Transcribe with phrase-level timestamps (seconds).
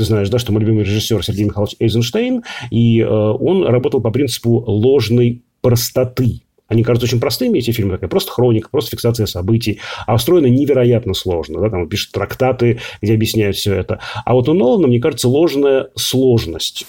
[0.00, 4.10] Ты знаешь, да, что мой любимый режиссер Сергей Михайлович Эйзенштейн, и э, он работал по
[4.10, 6.40] принципу ложной простоты.
[6.68, 11.12] Они кажутся очень простыми, эти фильмы, такая просто хроника, просто фиксация событий, а устроены невероятно
[11.12, 11.60] сложно.
[11.60, 11.68] Да?
[11.68, 14.00] Там пишет трактаты, где объясняют все это.
[14.24, 16.86] А вот у Нолана, мне кажется, ложная сложность.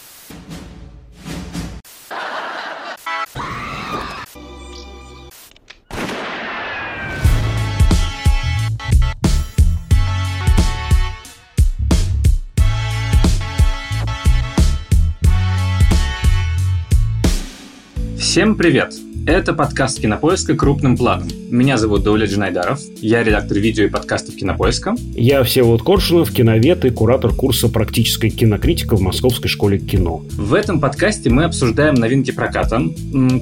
[18.31, 19.10] Всем привет!
[19.27, 20.55] Это подкаст «Кинопоиска.
[20.55, 21.27] Крупным планом».
[21.51, 22.79] Меня зовут Дауля Джинайдаров.
[23.01, 24.95] Я редактор видео и подкастов «Кинопоиска».
[25.13, 30.23] Я Всеволод Коршунов, киновед и куратор курса «Практическая кинокритика» в Московской школе кино.
[30.31, 32.81] В этом подкасте мы обсуждаем новинки проката,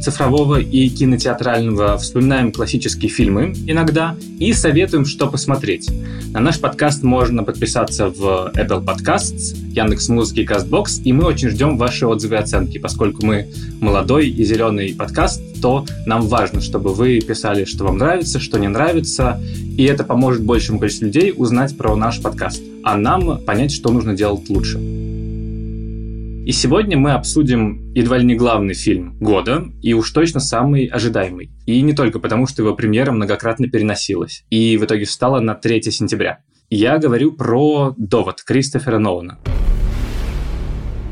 [0.02, 5.90] цифрового и кинотеатрального, вспоминаем классические фильмы иногда и советуем, что посмотреть.
[6.34, 11.50] На наш подкаст можно подписаться в Apple Podcasts, Яндекс Музыки и Castbox, и мы очень
[11.50, 13.48] ждем ваши отзывы и оценки, поскольку мы
[13.80, 18.68] молодой и зеленый подкаст, то нам важно, чтобы вы писали, что вам нравится, что не
[18.68, 19.40] нравится,
[19.78, 24.16] и это поможет большему количеству людей узнать про наш подкаст, а нам понять, что нужно
[24.16, 24.80] делать лучше.
[26.50, 31.52] И сегодня мы обсудим едва ли не главный фильм года, и уж точно самый ожидаемый.
[31.68, 35.84] И не только потому, что его премьера многократно переносилась, и в итоге встала на 3
[35.92, 36.40] сентября.
[36.72, 39.38] Я говорю про «Довод» Кристофера Нолана.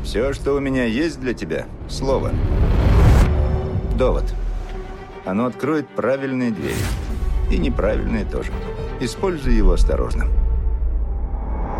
[0.02, 2.32] Все, что у меня есть для тебя– слово.
[3.98, 4.32] Довод.
[5.24, 6.76] Оно откроет правильные двери.
[7.50, 8.52] И неправильные тоже.
[9.00, 10.26] Используй его осторожно.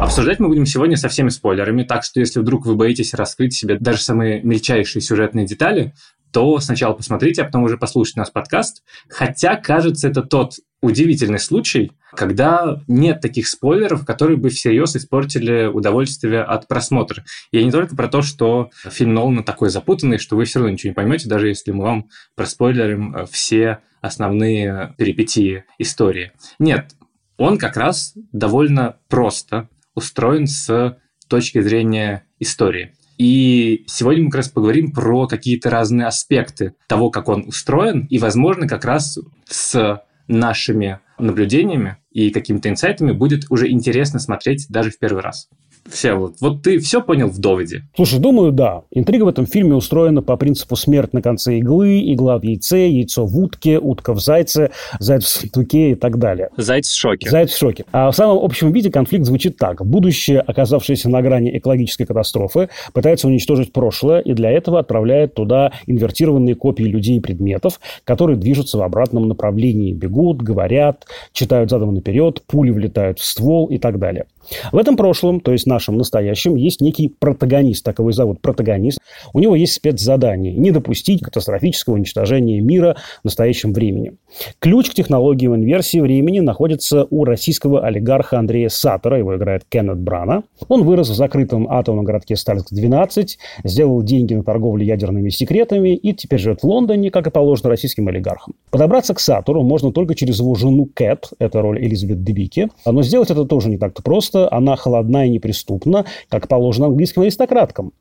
[0.01, 3.79] Обсуждать мы будем сегодня со всеми спойлерами, так что если вдруг вы боитесь раскрыть себе
[3.79, 5.95] даже самые мельчайшие сюжетные детали,
[6.33, 8.83] то сначала посмотрите, а потом уже послушайте наш подкаст.
[9.09, 16.43] Хотя, кажется, это тот удивительный случай, когда нет таких спойлеров, которые бы всерьез испортили удовольствие
[16.43, 17.25] от просмотра.
[17.53, 20.91] Я не только про то, что фильм Нолана такой запутанный, что вы все равно ничего
[20.91, 26.33] не поймете, даже если мы вам проспойлерим э, все основные перипетии истории.
[26.59, 26.93] Нет,
[27.37, 30.99] он как раз довольно просто устроен с
[31.29, 32.95] точки зрения истории.
[33.19, 38.19] И сегодня мы как раз поговорим про какие-то разные аспекты того, как он устроен, и,
[38.19, 44.99] возможно, как раз с нашими наблюдениями и какими-то инсайтами будет уже интересно смотреть даже в
[44.99, 45.49] первый раз.
[45.91, 47.83] Все, вот, вот ты все понял в доводе?
[47.97, 48.83] Слушай, думаю, да.
[48.91, 53.25] Интрига в этом фильме устроена по принципу смерть на конце иглы, игла в яйце, яйцо
[53.25, 56.51] в утке, утка в зайце, заяц в сундуке и так далее.
[56.57, 57.31] Заяц в шоке.
[57.31, 57.85] Заяц в шоке.
[57.93, 59.85] А в самом общем виде конфликт звучит так.
[59.85, 66.55] Будущее, оказавшееся на грани экологической катастрофы, пытается уничтожить прошлое и для этого отправляет туда инвертированные
[66.55, 72.71] копии людей и предметов, которые движутся в обратном направлении, бегут, говорят, читают задом наперед, пули
[72.71, 74.27] влетают в ствол и так далее.
[74.73, 78.99] В этом прошлом, то есть нашем настоящем, есть некий протагонист, так его и зовут, протагонист.
[79.33, 84.13] У него есть спецзадание– не допустить катастрофического уничтожения мира в настоящем времени.
[84.59, 90.43] Ключ к технологиям инверсии времени находится у российского олигарха Андрея Саттера, его играет Кеннет Брана.
[90.69, 93.29] Он вырос в закрытом атомном городке Сталинск-12,
[93.65, 98.09] сделал деньги на торговле ядерными секретами и теперь живет в Лондоне, как и положено российским
[98.09, 98.55] олигархам.
[98.71, 103.31] Подобраться к Сатуру можно только через его жену Кэт, это роль Элизабет Дебики, но сделать
[103.31, 107.93] это тоже не так-то просто просто она холодна и неприступна, как положено английским аристократкам.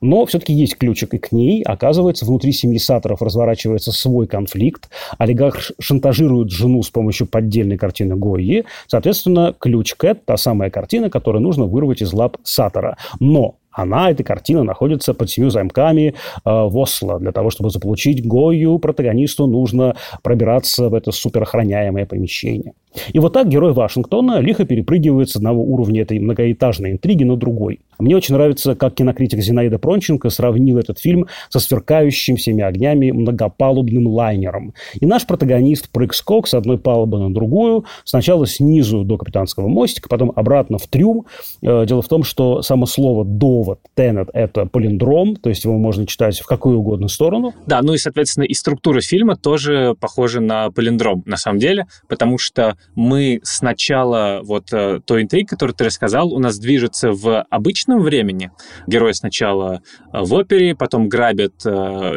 [0.00, 1.62] Но все-таки есть ключик и к ней.
[1.62, 4.88] Оказывается, внутри семьи Саторов разворачивается свой конфликт.
[5.18, 8.64] Олигарх шантажирует жену с помощью поддельной картины Гойи.
[8.86, 12.96] Соответственно, ключ Кэт– та самая картина, которую нужно вырвать из лап Сатора.
[13.20, 16.14] Но она, эта картина, находится под семью замками э,
[16.44, 17.20] в Осло.
[17.20, 22.72] Для того, чтобы заполучить Гою, протагонисту нужно пробираться в это суперохраняемое помещение.
[23.12, 27.80] И вот так герой Вашингтона лихо перепрыгивает с одного уровня этой многоэтажной интриги на другой.
[27.98, 34.06] Мне очень нравится, как кинокритик Зинаида Пронченко сравнил этот фильм со сверкающим всеми огнями многопалубным
[34.06, 34.74] лайнером.
[35.00, 40.32] И наш протагонист прыг-скок с одной палубы на другую, сначала снизу до капитанского мостика, потом
[40.36, 41.26] обратно в трюм.
[41.62, 45.78] Э, дело в том, что само слово «до слово Tenet– это полиндром, то есть его
[45.78, 47.54] можно читать в какую угодно сторону.
[47.66, 52.38] Да, ну и, соответственно, и структура фильма тоже похожа на полиндром, на самом деле, потому
[52.38, 58.00] что мы сначала, вот э, той интриги, которую ты рассказал, у нас движется в обычном
[58.00, 58.50] времени.
[58.86, 61.70] Герой сначала э, в опере, потом грабит э,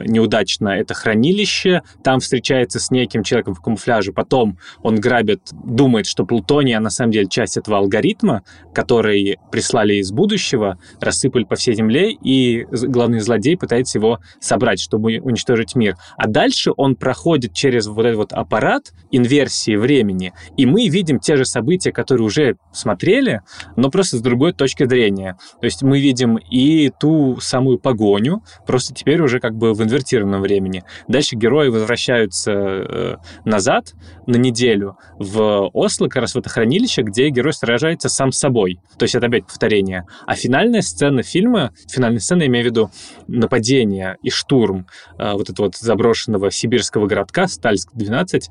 [0.05, 6.25] неудачно это хранилище, там встречается с неким человеком в камуфляже, потом он грабит, думает, что
[6.25, 8.43] Плутония а на самом деле часть этого алгоритма,
[8.73, 15.19] который прислали из будущего, рассыпали по всей земле, и главный злодей пытается его собрать, чтобы
[15.19, 15.95] уничтожить мир.
[16.17, 21.37] А дальше он проходит через вот этот вот аппарат инверсии времени, И мы видим те
[21.37, 23.43] же события, которые уже смотрели,
[23.77, 25.37] но просто с другой точки зрения.
[25.61, 30.41] То есть мы видим и ту самую погоню, просто теперь уже как бы в инвертированном
[30.41, 30.83] времени.
[31.07, 33.15] Дальше герои возвращаются э,
[33.45, 33.93] назад
[34.27, 38.79] на неделю в Осло, как раз в это хранилище, где герой сражается сам с собой.
[38.97, 40.07] То есть это опять повторение.
[40.27, 42.91] А финальная сцена фильма, финальная сцена, имею в виду
[43.27, 48.41] нападение и штурм э, вот этого вот заброшенного сибирского городка Стальск-12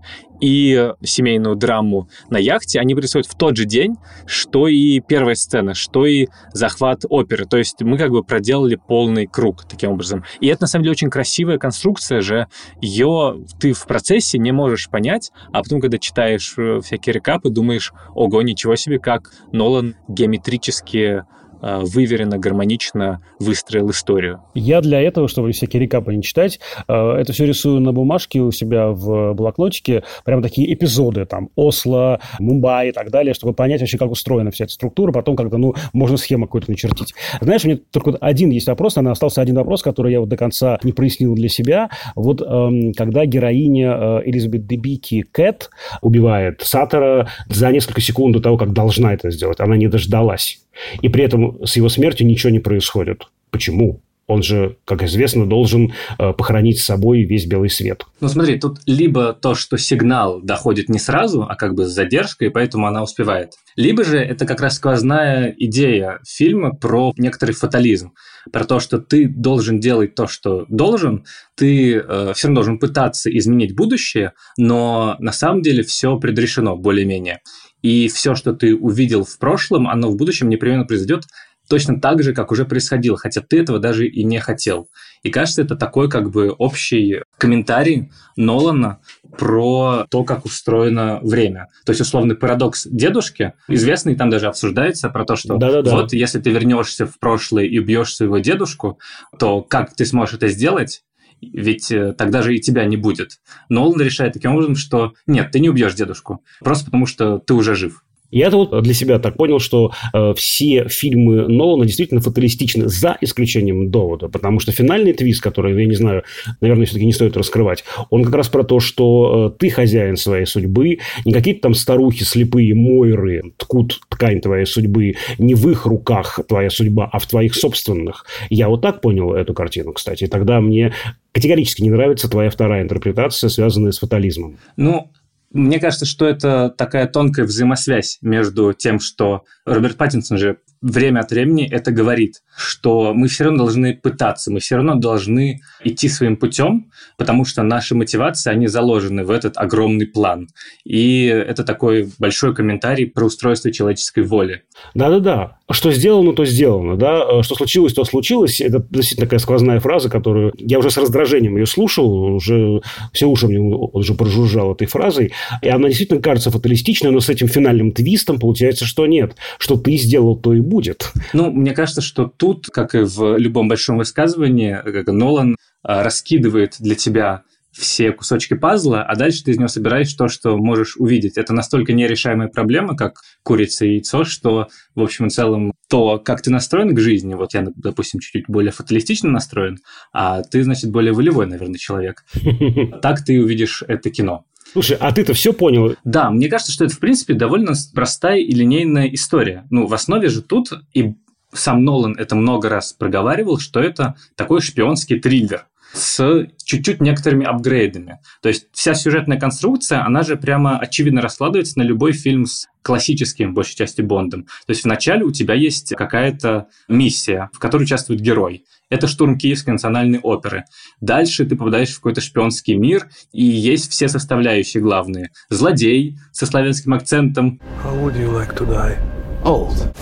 [0.41, 1.98] и семейную драму
[2.31, 3.97] на яхте, они происходят в тот же день,
[4.27, 7.47] что и первая сцена, что и захват оперы.
[7.47, 10.25] То есть мы как бы проделали полный круг таким образом.
[10.41, 12.47] И это, на самом деле, очень красивая конструкция же.
[12.81, 17.93] Ее ты в процессе не можешь понять, а потом, когда читаешь э, всякие рекапы, думаешь,
[18.15, 21.25] ого, ничего себе, как Нолан геометрически
[21.61, 24.41] выверенно, гармонично выстроил историю.
[24.55, 28.51] Я для этого, чтобы всякие рекапы не читать, э, это все рисую на бумажке у
[28.51, 33.99] себя в блокнотике, прям такие эпизоды, там, Осло, Мумбай и так далее, чтобы понять вообще,
[33.99, 37.15] как устроена вся эта структура, потом как-то, ну, можно схему какую-то начертить.
[37.41, 40.37] Знаешь, у меня только один есть вопрос, наверное, остался один вопрос, который я вот до
[40.37, 41.91] конца не прояснил для себя.
[42.15, 45.71] Вот эм, когда героиня э, Элизабет Дебики Кэт
[46.03, 50.61] убивает Саттера за несколько секунд до того, как должна это сделать, она не дождалась.
[51.03, 53.29] И при этом с его смертью ничего не происходит.
[53.51, 54.01] Почему?
[54.29, 58.05] Он же, как известно, должен э, похоронить с собой весь белый свет.
[58.21, 62.51] Ну смотри, тут либо то, что сигнал доходит не сразу, а как бы с задержкой,
[62.51, 63.55] поэтому она успевает.
[63.75, 68.13] Либо же это как раз сквозная идея фильма про некоторый фатализм,
[68.53, 71.25] про то, что ты должен делать то, что должен,
[71.57, 77.41] ты э, все равно должен пытаться изменить будущее, но на самом деле все предрешено более-менее.
[77.83, 81.25] И все, что ты увидел в прошлом, оно в будущем непременно произойдет
[81.69, 84.89] точно так же, как уже происходило, хотя ты этого даже и не хотел.
[85.23, 89.01] И кажется, это такой как бы общий комментарий Нолана
[89.37, 91.69] про то, как устроено время.
[91.85, 95.95] То есть условный парадокс дедушки, известный, там даже обсуждается про то, что Да-да-да.
[95.95, 98.99] вот если ты вернешься в прошлое и убьешь своего дедушку,
[99.39, 101.03] то как ты сможешь это сделать?
[101.41, 103.39] ведь э, тогда же и тебя не будет.
[103.69, 107.75] Нолан решает таким образом, что нет, ты не убьешь дедушку, просто потому что ты уже
[107.75, 108.03] жив.
[108.31, 113.17] Я это вот для себя так понял, что э, все фильмы Нолана действительно фаталистичны, за
[113.21, 116.25] исключением довода, потому что финальный твист, который, я не знаю,
[116.61, 120.45] наверное, все-таки не стоит раскрывать, он как раз про то, что э, ты хозяин своей
[120.47, 126.41] судьбы, не какие-то там старухи слепые Мойры ткут ткань твоей судьбы, не в их руках
[126.47, 128.27] твоя судьба, а в твоих собственных.
[128.51, 130.25] Я вот так понял эту картину, кстати.
[130.25, 130.93] И тогда мне
[131.33, 134.59] категорически не нравится твоя вторая интерпретация, связанная с фатализмом.
[134.77, 135.11] Ну,
[135.51, 141.31] мне кажется, что это такая тонкая взаимосвязь между тем, что Роберт Паттинсон же время от
[141.31, 146.37] времени это говорит, что мы все равно должны пытаться, мы все равно должны идти своим
[146.37, 150.49] путем, потому что наши мотивации, они заложены в этот огромный план.
[150.85, 154.63] И это такой большой комментарий про устройство человеческой воли.
[154.95, 155.59] Да-да-да.
[155.71, 156.97] Что сделано, то сделано.
[156.97, 157.43] Да?
[157.43, 158.61] Что случилось, то случилось.
[158.61, 162.81] Это действительно такая сквозная фраза, которую я уже с раздражением ее слушал, уже
[163.13, 165.33] все уши мне уже прожужжал этой фразой.
[165.63, 169.37] И она действительно кажется фаталистичной, но с этим финальным твистом получается, что нет.
[169.59, 171.13] Что ты сделал, то и будет.
[171.33, 174.79] Ну, мне кажется, что тут, как и в любом большом высказывании,
[175.11, 177.43] Нолан а, раскидывает для тебя
[177.73, 181.37] все кусочки пазла, а дальше ты из него собираешь то, что можешь увидеть.
[181.37, 186.43] Это настолько нерешаемая проблема, как курица и яйцо, что, в общем и целом, то, как
[186.43, 189.79] ты настроен к жизни, вот я, допустим, чуть-чуть более фаталистично настроен,
[190.13, 192.25] а ты, значит, более волевой, наверное, человек.
[193.03, 194.45] Так ты увидишь это кино.
[194.79, 195.97] Слушай, а ты-то все понял?
[196.05, 199.67] Да, мне кажется, что это, в принципе, довольно простая и линейная история.
[199.71, 201.15] Ну, в основе же тут, и
[201.53, 208.19] сам Нолан это много раз проговаривал, что это такой шпионский триллер с чуть-чуть некоторыми апгрейдами.
[208.43, 213.55] То есть вся сюжетная конструкция, она же прямо очевидно раскладывается на любой фильм с классическим,
[213.55, 214.45] большей части, Бондом.
[214.45, 218.65] То есть вначале у тебя есть какая-то миссия, в которой участвует герой.
[218.91, 220.65] Это штурм Киевской национальной оперы.
[221.01, 225.31] Дальше ты попадаешь в какой-то шпионский мир, и есть все составляющие главные.
[225.51, 227.61] Злодей со славянским акцентом.
[227.85, 228.97] How would you like to die?
[229.45, 229.95] Old.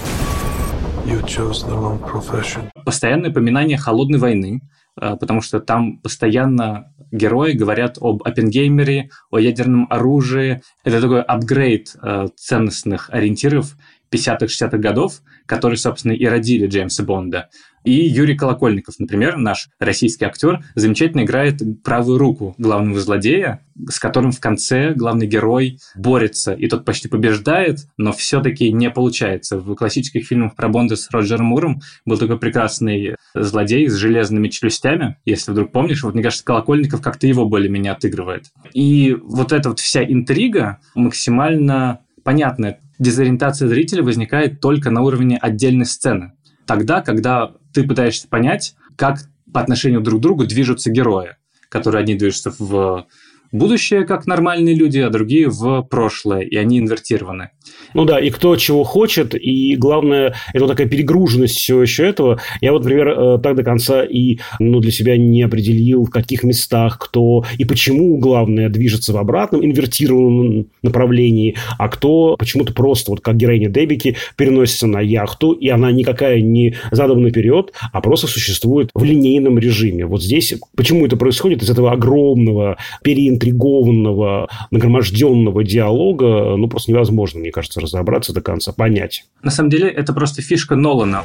[1.05, 2.69] You chose the wrong profession.
[2.85, 4.61] Постоянное упоминание холодной войны,
[4.97, 10.63] потому что там постоянно герои говорят об Оппенгеймере, о ядерном оружии.
[10.85, 13.77] Это такой апгрейд э, ценностных ориентиров
[14.11, 17.49] 50-х, 60-х годов, которые, собственно, и родили Джеймса Бонда.
[17.87, 24.33] И Юрий Колокольников, например, наш российский актер, замечательно играет правую руку главного злодея, с которым
[24.33, 29.59] в конце главный герой борется, и тот почти побеждает, но все-таки не получается.
[29.59, 35.19] В классических фильмах про Бонда с Роджером Муром был такой прекрасный злодей с железными челюстями,
[35.25, 36.03] если вдруг помнишь.
[36.03, 38.47] Вот мне кажется, Колокольников как-то его более-менее отыгрывает.
[38.73, 42.81] И вот эта вот вся интрига максимально понятная.
[42.99, 46.33] Дезориентация зрителя возникает только на уровне отдельной сцены.
[46.67, 49.19] Тогда, когда ты пытаешься понять, как
[49.53, 51.37] по отношению друг к другу движутся герои,
[51.69, 53.07] которые одни движутся в
[53.57, 57.51] будущее как нормальные люди, а другие в прошлое, и они инвертированы.
[57.95, 62.41] Ну да, и кто чего хочет, и главное, это такая перегруженность всего еще этого.
[62.61, 66.43] Я вот, например, э, так до конца и ну, для себя не определил, в каких
[66.43, 73.21] местах кто и почему, главное, движется в обратном инвертированном направлении, а кто почему-то просто, вот
[73.21, 78.91] как героиня Дебики, переносится на яхту, и она никакая не задана наперед, а просто существует
[78.95, 80.07] в линейном режиме.
[80.07, 87.41] Вот здесь почему это происходит из этого огромного переинтернета заинтригованного, нагроможденного диалога, ну, просто невозможно,
[87.41, 89.25] мне кажется, разобраться до конца, понять.
[89.43, 91.25] На самом деле, это просто фишка Нолана.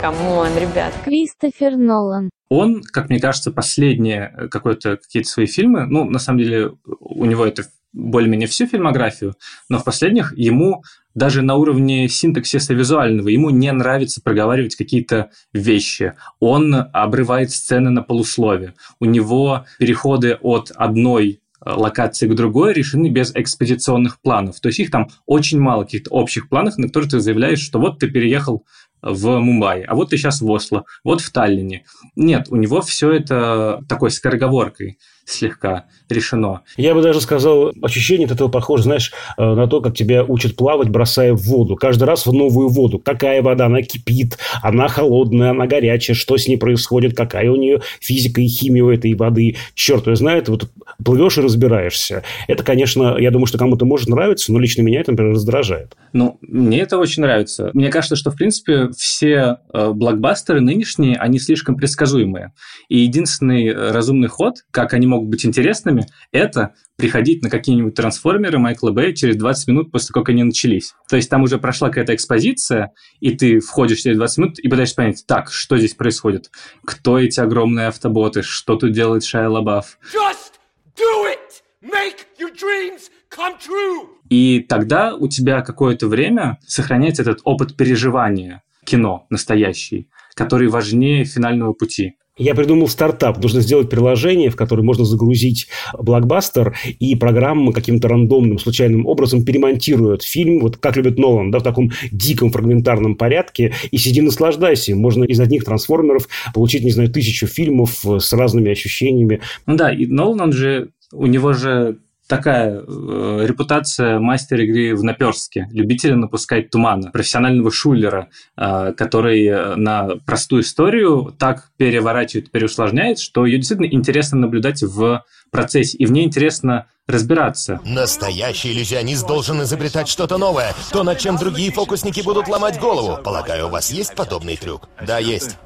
[0.00, 0.92] Come on, ребят.
[1.04, 2.30] Кристофер Нолан.
[2.48, 7.24] Он, как мне кажется, последние э, какой-то, какие-то свои фильмы, ну, на самом деле, у
[7.24, 9.34] него это более-менее всю фильмографию,
[9.68, 10.82] но в последних ему
[11.14, 16.14] даже на уровне синтаксиса визуального ему не нравится проговаривать какие-то вещи.
[16.40, 18.74] Он обрывает сцены на полуслове.
[18.98, 24.60] У него переходы от одной локации к другой решены без экспозиционных планов.
[24.60, 27.98] То есть их там очень мало каких-то общих планов, на которые ты заявляешь, что вот
[27.98, 28.64] ты переехал
[29.02, 31.84] в Мумбаи, а вот ты сейчас в Осло, вот в Таллине.
[32.14, 36.60] Нет, у него все это такой скороговоркой слегка решено.
[36.76, 40.56] Я бы даже сказал, ощущение от этого похоже, знаешь, э, на то, как тебя учат
[40.56, 41.76] плавать, бросая в воду.
[41.76, 42.98] Каждый раз в новую воду.
[42.98, 47.80] Какая вода, она кипит, она холодная, она горячая, что с ней происходит, какая у нее
[48.00, 49.56] физика и химия у этой воды.
[49.74, 50.70] Черт ее знает, вот
[51.04, 52.22] плывешь и разбираешься.
[52.48, 55.96] Это, конечно, я думаю, что кому-то может нравиться, но лично меня это, например, раздражает.
[56.12, 57.70] Ну, мне это очень нравится.
[57.72, 62.52] Мне кажется, что, в принципе, все э, блокбастеры нынешние, они слишком предсказуемые.
[62.88, 68.58] И единственный э, разумный ход, как они могут быть интересными, это приходить на какие-нибудь трансформеры
[68.58, 70.94] Майкла Бэя через 20 минут после того, как они начались.
[71.08, 74.96] То есть там уже прошла какая-то экспозиция, и ты входишь через 20 минут и пытаешься
[74.96, 76.50] понять, так, что здесь происходит?
[76.84, 78.42] Кто эти огромные автоботы?
[78.42, 79.98] Что тут делает Шайа Лабаф?
[80.12, 80.54] Just
[80.96, 81.62] do it!
[81.82, 84.08] Make your dreams come true!
[84.28, 91.72] И тогда у тебя какое-то время сохраняется этот опыт переживания кино настоящий, который важнее финального
[91.72, 92.14] пути.
[92.38, 93.42] Я придумал стартап.
[93.42, 100.22] Нужно сделать приложение, в которое можно загрузить блокбастер, и программа каким-то рандомным, случайным образом перемонтирует
[100.22, 104.96] фильм, вот как любит Нолан, да, в таком диком фрагментарном порядке, и сиди наслаждайся.
[104.96, 109.40] Можно из одних трансформеров получить, не знаю, тысячу фильмов с разными ощущениями.
[109.66, 111.98] Ну да, и Нолан, же, у него же
[112.28, 119.76] такая э, репутация мастера игры в наперстке, любителя напускать тумана, профессионального шулера, э, который э,
[119.76, 126.12] на простую историю так переворачивает, переусложняет, что ее действительно интересно наблюдать в процессе, и в
[126.12, 127.80] ней интересно разбираться.
[127.84, 133.22] Настоящий иллюзионист должен изобретать что-то новое, то, над чем другие фокусники будут ломать голову.
[133.22, 134.88] Полагаю, у вас есть подобный трюк?
[135.04, 135.58] Да, есть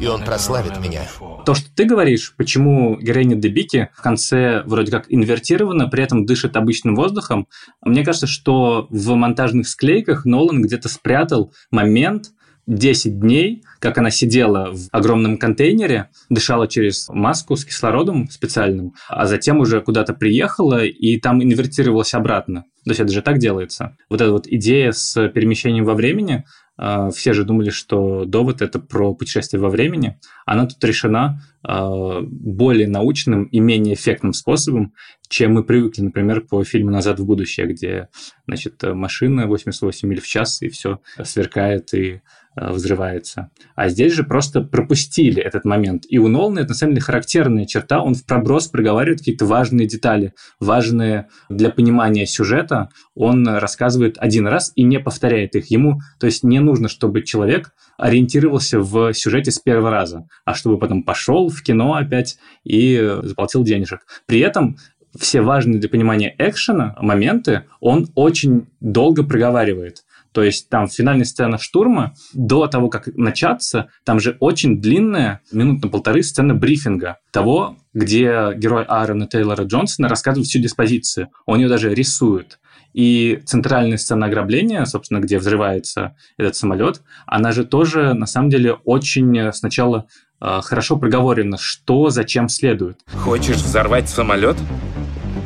[0.00, 1.02] и он прославит меня.
[1.44, 6.56] То, что ты говоришь, почему героиня Дебики в конце вроде как инвертирована, при этом дышит
[6.56, 7.48] обычным воздухом,
[7.84, 12.30] мне кажется, что в монтажных склейках Нолан где-то спрятал момент,
[12.66, 19.26] 10 дней, как она сидела в огромном контейнере, дышала через маску с кислородом специальным, а
[19.26, 22.64] затем уже куда-то приехала и там инвертировалась обратно.
[22.84, 23.96] То есть это же так делается.
[24.08, 26.44] Вот эта вот идея с перемещением во времени,
[26.76, 30.18] все же думали, что довод это про путешествие во времени.
[30.44, 34.92] Она тут решена а, более научным и менее эффектным способом,
[35.28, 38.08] чем мы привыкли, например, по фильму «Назад в будущее», где
[38.46, 42.22] значит, машина 88 миль в час, и все сверкает и
[42.56, 43.50] взрывается.
[43.74, 46.04] А здесь же просто пропустили этот момент.
[46.08, 48.00] И у Нолана это на самом деле характерная черта.
[48.02, 52.90] Он в проброс проговаривает какие-то важные детали, важные для понимания сюжета.
[53.14, 55.70] Он рассказывает один раз и не повторяет их.
[55.70, 60.78] Ему, то есть не нужно, чтобы человек ориентировался в сюжете с первого раза, а чтобы
[60.78, 64.00] потом пошел в кино опять и заплатил денежек.
[64.26, 64.76] При этом
[65.18, 70.04] все важные для понимания экшена моменты он очень долго проговаривает.
[70.34, 75.82] То есть там финальная сцена штурма, до того, как начаться, там же очень длинная, минут
[75.84, 81.28] на полторы, сцена брифинга того, где герой Аарона Тейлора Джонсона рассказывает всю диспозицию.
[81.46, 82.58] Он ее даже рисует.
[82.92, 88.72] И центральная сцена ограбления, собственно, где взрывается этот самолет, она же тоже, на самом деле,
[88.84, 90.06] очень сначала
[90.40, 92.98] э, хорошо проговорена, что зачем следует.
[93.06, 94.56] Хочешь взорвать самолет?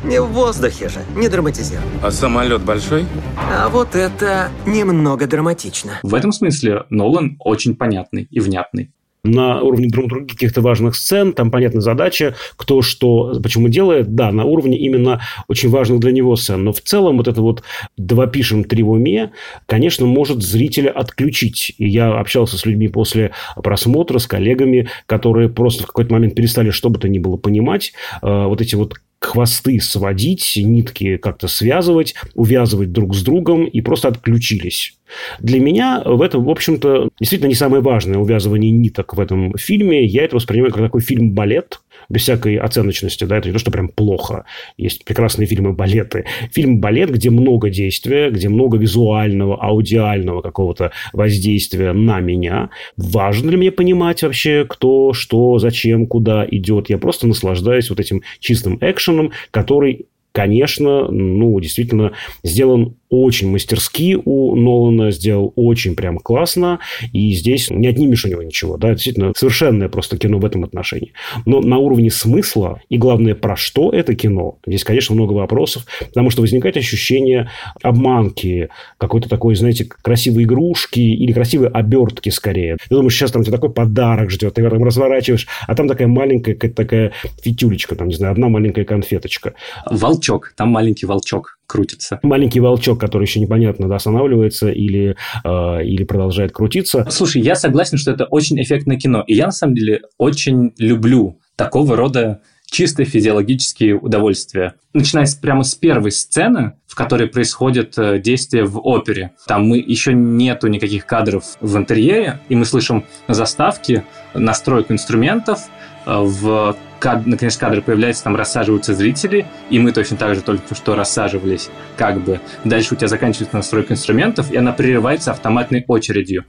[0.08, 1.84] Не в воздухе же, не драматизируй.
[2.02, 3.04] А самолет большой?
[3.36, 6.00] А вот это немного драматично.
[6.02, 8.90] В этом смысле Нолан очень понятный и внятный
[9.24, 14.44] на уровне других каких-то важных сцен, там понятна задача, кто что, почему делает, да, на
[14.44, 17.62] уровне именно очень важных для него сцен, но в целом вот это вот
[17.96, 19.32] два пишем, три в уме,
[19.66, 21.74] конечно, может зрителя отключить.
[21.78, 26.70] И я общался с людьми после просмотра, с коллегами, которые просто в какой-то момент перестали
[26.70, 32.14] что бы то ни было понимать, э, вот эти вот хвосты сводить, нитки как-то связывать,
[32.34, 34.96] увязывать друг с другом и просто отключились.
[35.40, 40.04] Для меня в этом, в общем-то, действительно не самое важное увязывание ниток в этом фильме.
[40.04, 43.88] Я это воспринимаю как такой фильм-балет, без всякой оценочности, да, это не то, что прям
[43.88, 44.44] плохо.
[44.76, 46.24] Есть прекрасные фильмы-балеты.
[46.52, 52.70] Фильм-балет, где много действия, где много визуального, аудиального какого-то воздействия на меня.
[52.96, 56.90] Важно для меня понимать вообще, кто, что, зачем, куда идет.
[56.90, 60.06] Я просто наслаждаюсь вот этим чистым экшеном, который
[60.38, 62.12] конечно, ну, действительно
[62.44, 66.78] сделан очень мастерски у Нолана, сделал очень прям классно,
[67.12, 71.12] и здесь не отнимешь у него ничего, да, действительно совершенное просто кино в этом отношении.
[71.46, 76.30] Но на уровне смысла, и главное, про что это кино, здесь, конечно, много вопросов, потому
[76.30, 77.50] что возникает ощущение
[77.82, 78.68] обманки,
[78.98, 82.76] какой-то такой, знаете, красивой игрушки или красивой обертки скорее.
[82.76, 86.54] Ты думаешь, сейчас там тебе такой подарок ждет, ты там разворачиваешь, а там такая маленькая
[86.54, 89.54] какая-то такая фитюлечка, там, не знаю, одна маленькая конфеточка.
[89.90, 92.18] Волчок, там маленький волчок крутится.
[92.22, 97.06] Маленький волчок, который еще непонятно, да, останавливается или, э, или продолжает крутиться.
[97.10, 99.22] Слушай, я согласен, что это очень эффектное кино.
[99.26, 104.74] И я, на самом деле, очень люблю такого рода чисто физиологические удовольствия.
[104.92, 109.32] Начиная с, прямо с первой сцены, в которой происходит э, действие в опере.
[109.46, 114.04] Там мы еще нету никаких кадров в интерьере, и мы слышим заставки,
[114.34, 115.60] настройку инструментов,
[116.06, 117.26] э, в кад...
[117.26, 122.20] наконец кадры появляются, там рассаживаются зрители, и мы точно так же только что рассаживались, как
[122.20, 122.40] бы.
[122.64, 126.44] Дальше у тебя заканчивается настройка инструментов, и она прерывается автоматной очередью.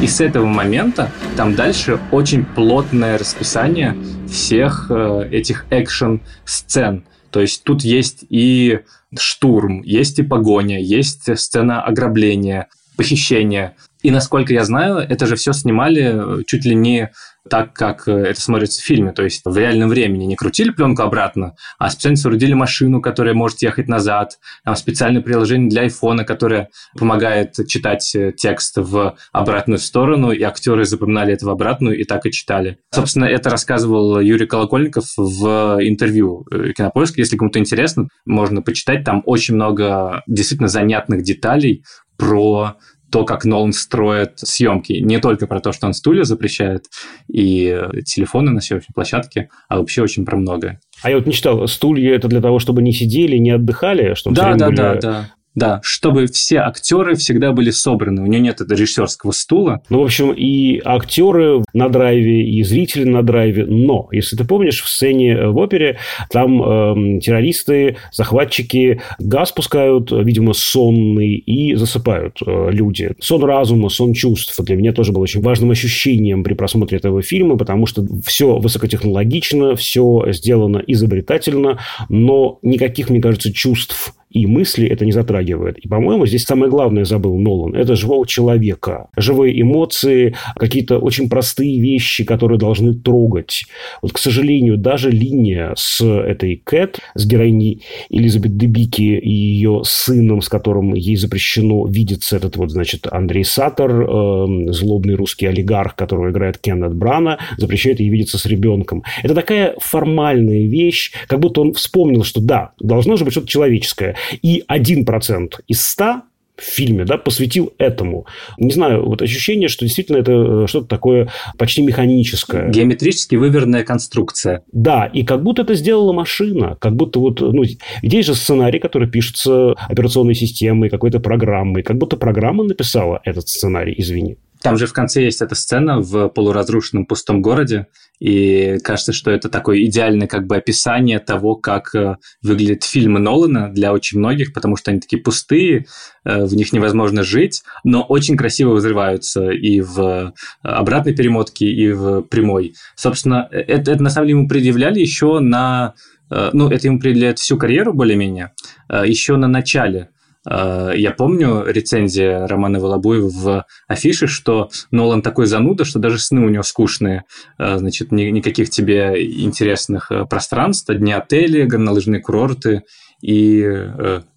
[0.00, 3.96] И с этого момента там дальше очень плотное расписание
[4.28, 7.04] всех э, этих экшен-сцен.
[7.30, 8.80] То есть тут есть и
[9.18, 13.76] штурм, есть и погоня, есть сцена ограбления, похищения.
[14.04, 17.10] И насколько я знаю, это же все снимали э, чуть ли не
[17.48, 20.24] так, как э, это смотрится в фильме, то есть в реальном времени.
[20.24, 25.70] Не крутили пленку обратно, а специально соорудили машину, которая может ехать назад, там специальное приложение
[25.70, 31.50] для айфона, которое помогает читать э, текст в обратную сторону, и актеры запоминали это в
[31.50, 32.76] обратную и так и читали.
[32.92, 36.44] Собственно, это рассказывал Юрий Колокольников в интервью
[36.76, 37.22] Кинопоиска.
[37.22, 39.02] Если кому-то интересно, можно почитать.
[39.02, 41.84] Там очень много действительно занятных деталей
[42.16, 42.76] про
[43.14, 44.94] то, как Нолан строит съемки.
[44.94, 46.86] Не только про то, что он стулья запрещает
[47.28, 50.80] и телефоны на съемочной площадке, а вообще очень про многое.
[51.00, 54.34] А я вот не читал, стулья это для того, чтобы не сидели, не отдыхали, чтобы
[54.34, 54.76] да, да, были...
[54.76, 55.30] да, да.
[55.54, 58.22] Да, чтобы все актеры всегда были собраны.
[58.22, 59.82] У нее нет этого режиссерского стула.
[59.88, 63.64] Ну, в общем, и актеры на драйве, и зрители на драйве.
[63.66, 65.98] Но, если ты помнишь, в сцене э, в опере
[66.30, 73.12] там э, террористы, захватчики газ пускают, видимо, сонный, и засыпают э, люди.
[73.20, 74.60] Сон разума, сон чувств.
[74.60, 79.76] Для меня тоже был очень важным ощущением при просмотре этого фильма, потому что все высокотехнологично,
[79.76, 85.78] все сделано изобретательно, но никаких, мне кажется, чувств и мысли это не затрагивает.
[85.78, 87.74] И, по-моему, здесь самое главное забыл Нолан.
[87.74, 89.08] Это живого человека.
[89.16, 93.64] Живые эмоции, какие-то очень простые вещи, которые должны трогать.
[94.02, 100.42] Вот, к сожалению, даже линия с этой Кэт, с героиней Элизабет Дебики и ее сыном,
[100.42, 106.30] с которым ей запрещено видеться, этот вот, значит, Андрей Саттер, э, злобный русский олигарх, которого
[106.30, 109.04] играет Кеннет Брана, запрещает ей видеться с ребенком.
[109.22, 114.16] Это такая формальная вещь, как будто он вспомнил, что да, должно же быть что-то человеческое
[114.42, 116.22] и 1% из 100
[116.56, 118.26] в фильме, да, посвятил этому.
[118.58, 122.70] Не знаю, вот ощущение, что действительно это э, что-то такое почти механическое.
[122.70, 124.62] Геометрически выверенная конструкция.
[124.70, 127.64] Да, и как будто это сделала машина, как будто вот, ну,
[128.02, 133.94] здесь же сценарий, который пишется операционной системой, какой-то программой, как будто программа написала этот сценарий,
[133.98, 134.36] извини.
[134.64, 137.86] Там же в конце есть эта сцена в полуразрушенном пустом городе,
[138.18, 143.70] и кажется, что это такое идеальное как бы описание того, как э, выглядят фильмы Нолана
[143.70, 145.84] для очень многих, потому что они такие пустые,
[146.24, 151.92] э, в них невозможно жить, но очень красиво взрываются и в э, обратной перемотке, и
[151.92, 152.74] в прямой.
[152.96, 155.92] Собственно, это, это на самом деле ему предъявляли еще на
[156.30, 158.52] ну, это ему определяет всю карьеру более-менее,
[158.88, 160.08] еще на начале
[160.46, 166.48] я помню рецензия Романа Волобуева в афише, что Нолан такой зануда, что даже сны у
[166.48, 167.24] него скучные.
[167.58, 172.82] Э, значит, никаких тебе интересных э, пространств, одни отели, горнолыжные курорты
[173.22, 173.66] и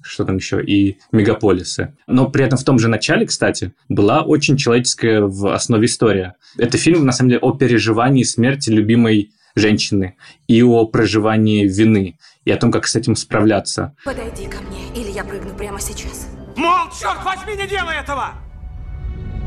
[0.01, 1.93] что там еще, и мегаполисы.
[2.07, 6.35] Но при этом в том же начале, кстати, была очень человеческая в основе история.
[6.57, 10.15] Это фильм, на самом деле, о переживании смерти любимой женщины
[10.47, 13.93] и о проживании вины и о том, как с этим справляться.
[14.05, 14.66] Подойди ко мне,
[15.17, 16.27] я прыгну прямо сейчас.
[16.55, 18.33] Мол, черт возьми, не делай этого!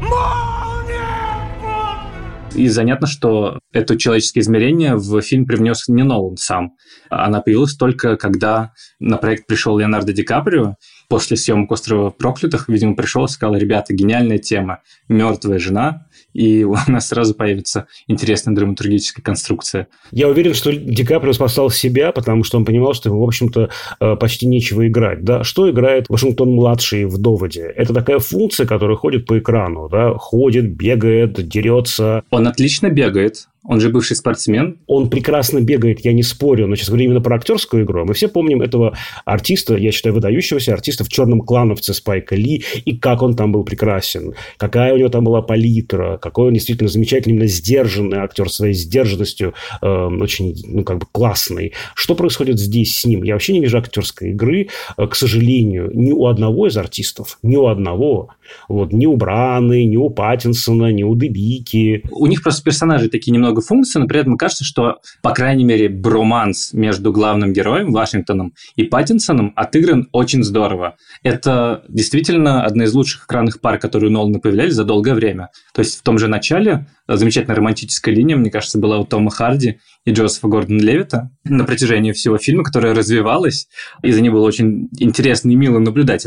[0.00, 2.56] Мол, нет!
[2.56, 6.72] И занятно, что это человеческое измерение в фильм привнес не Нолан сам.
[7.08, 10.74] Она появилась только когда на проект пришел Леонардо Ди Каприо,
[11.08, 16.74] после съемок «Острова проклятых», видимо, пришел и сказал, ребята, гениальная тема, мертвая жена, и у
[16.86, 19.88] нас сразу появится интересная драматургическая конструкция.
[20.10, 23.70] Я уверен, что Ди Каприо спасал себя, потому что он понимал, что ему, в общем-то,
[24.00, 25.24] э, почти нечего играть.
[25.24, 25.44] Да?
[25.44, 27.62] Что играет Вашингтон-младший в «Доводе»?
[27.62, 29.88] Это такая функция, которая ходит по экрану.
[29.88, 30.14] Да?
[30.14, 32.22] Ходит, бегает, дерется.
[32.30, 33.48] Он отлично бегает.
[33.62, 34.78] Он же бывший спортсмен.
[34.86, 38.06] Он прекрасно бегает, я не спорю, но сейчас говорю именно про актерскую игру.
[38.06, 38.96] Мы все помним этого
[39.26, 43.64] артиста, я считаю, выдающегося артиста в «Черном клановце» Спайка Ли, и как он там был
[43.64, 48.72] прекрасен, какая у него там была палитра, какой он действительно замечательный, именно сдержанный актер своей
[48.72, 51.74] сдержанностью, э, очень, ну, как бы классный.
[51.94, 53.22] Что происходит здесь с ним?
[53.24, 57.56] Я вообще не вижу актерской игры, э, к сожалению, ни у одного из артистов, ни
[57.56, 58.30] у одного.
[58.68, 62.02] Вот, ни у Браны, ни у Паттинсона, ни у Дебики.
[62.10, 65.88] У них просто персонажи такие немного функции, но при этом кажется, что, по крайней мере,
[65.88, 70.96] броманс между главным героем Вашингтоном и Паттинсоном отыгран очень здорово.
[71.22, 75.48] Это действительно одна из лучших экранных пар, которые у Нолана появлялись за долгое время.
[75.74, 79.80] То есть в том же начале замечательная романтическая линия, мне кажется, была у Тома Харди
[80.04, 83.68] и Джозефа Гордона Левита на протяжении всего фильма, которая развивалась,
[84.02, 86.26] и за ней было очень интересно и мило наблюдать.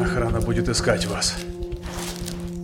[0.00, 1.36] Охрана будет искать вас.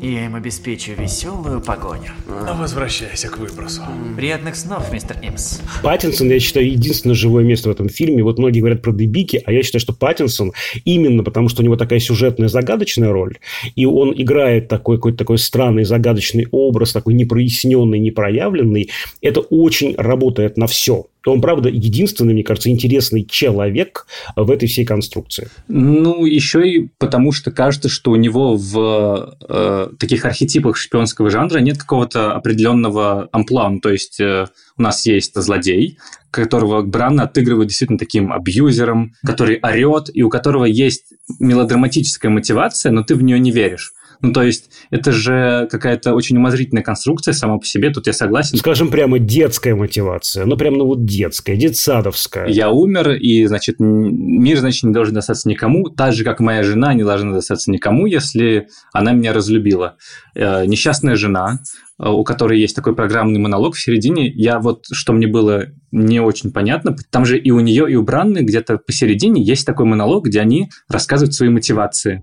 [0.02, 2.10] Я им обеспечу веселую погоню.
[2.28, 3.82] А возвращайся к выбросу.
[4.16, 5.60] Приятных снов, мистер Имс.
[5.80, 8.24] Паттинсон, я считаю, единственное живое место в этом фильме.
[8.24, 11.76] Вот многие говорят про Дебики, а я считаю, что Паттинсон именно потому, что у него
[11.76, 13.38] такая сюжетная загадочная роль,
[13.76, 20.56] и он играет такой какой-то такой странный загадочный образ, такой непроясненный, непроявленный, это очень работает
[20.56, 24.06] на все он, правда, единственный, мне кажется, интересный человек
[24.36, 25.48] в этой всей конструкции.
[25.68, 31.58] Ну, еще и потому, что кажется, что у него в э, таких архетипах шпионского жанра
[31.58, 33.68] нет какого-то определенного амплуа.
[33.68, 35.98] Ну, то есть, э, у нас есть злодей,
[36.30, 43.02] которого Бран отыгрывает действительно таким абьюзером, который орет, и у которого есть мелодраматическая мотивация, но
[43.02, 43.92] ты в нее не веришь.
[44.22, 48.56] Ну, то есть, это же какая-то очень умозрительная конструкция сама по себе, тут я согласен.
[48.56, 52.46] Скажем прямо детская мотивация, ну, прям, ну, вот детская, детсадовская.
[52.46, 56.94] Я умер, и, значит, мир, значит, не должен достаться никому, так же, как моя жена
[56.94, 59.96] не должна достаться никому, если она меня разлюбила.
[60.36, 61.58] Э, несчастная жена,
[61.98, 66.20] э, у которой есть такой программный монолог в середине, я вот, что мне было не
[66.20, 70.26] очень понятно, там же и у нее, и у Бранны где-то посередине есть такой монолог,
[70.26, 72.22] где они рассказывают свои мотивации,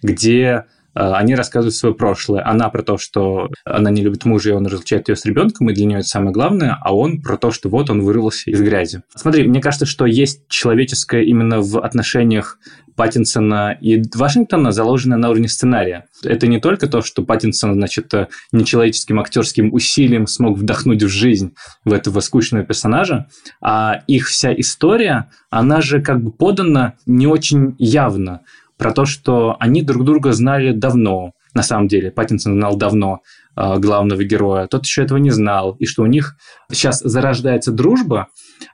[0.00, 2.46] где они рассказывают свое прошлое.
[2.46, 5.74] Она про то, что она не любит мужа, и он разлучает ее с ребенком, и
[5.74, 9.02] для нее это самое главное, а он про то, что вот он вырвался из грязи.
[9.14, 12.58] Смотри, мне кажется, что есть человеческое именно в отношениях
[13.00, 16.04] Паттинсона и Вашингтона заложено на уровне сценария.
[16.22, 18.12] Это не только то, что Паттинсон, значит,
[18.52, 21.54] нечеловеческим актерским усилием смог вдохнуть в жизнь
[21.86, 23.28] в этого скучного персонажа,
[23.62, 28.42] а их вся история, она же как бы подана не очень явно
[28.80, 32.10] про то, что они друг друга знали давно, на самом деле.
[32.10, 33.20] Паттинсон знал давно
[33.54, 36.36] э, главного героя, тот еще этого не знал, и что у них
[36.72, 38.28] сейчас зарождается дружба,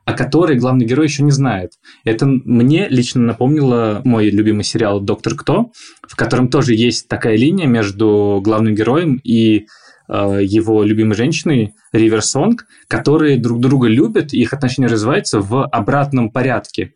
[0.05, 1.73] о которой главный герой еще не знает.
[2.05, 5.73] Это мне лично напомнило мой любимый сериал «Доктор Кто»,
[6.07, 9.67] в котором тоже есть такая линия между главным героем и
[10.09, 15.67] э, его любимой женщиной Ривер Сонг, которые друг друга любят, и их отношения развиваются в
[15.67, 16.93] обратном порядке.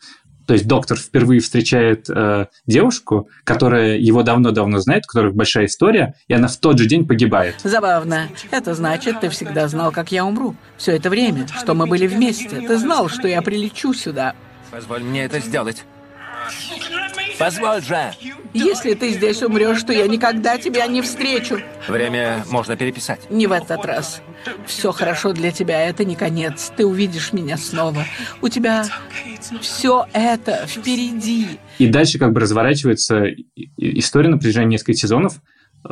[0.51, 6.17] То есть доктор впервые встречает э, девушку, которая его давно-давно знает, у которой большая история,
[6.27, 7.55] и она в тот же день погибает.
[7.63, 8.29] Забавно.
[8.51, 10.57] Это значит, ты всегда знал, как я умру.
[10.77, 12.49] Все это время, что мы были вместе.
[12.49, 14.35] Ты знал, что я прилечу сюда.
[14.73, 15.85] Позволь мне это сделать.
[17.41, 18.13] Позволь же!
[18.53, 21.59] Если ты здесь умрешь, то я никогда тебя не встречу.
[21.89, 23.31] Время можно переписать.
[23.31, 24.21] Не в этот раз.
[24.67, 26.71] Все хорошо для тебя, это не конец.
[26.77, 28.05] Ты увидишь меня снова.
[28.43, 28.85] У тебя
[29.63, 31.59] все это впереди.
[31.79, 33.25] И дальше как бы разворачивается
[33.79, 35.41] история на протяжении нескольких сезонов,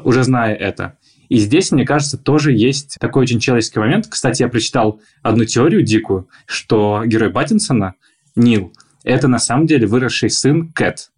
[0.04, 0.98] уже зная это.
[1.30, 4.06] И здесь, мне кажется, тоже есть такой очень человеческий момент.
[4.06, 7.94] Кстати, я прочитал одну теорию дикую, что герой Паттинсона
[8.36, 11.10] Нил, это на самом деле выросший сын Кэт,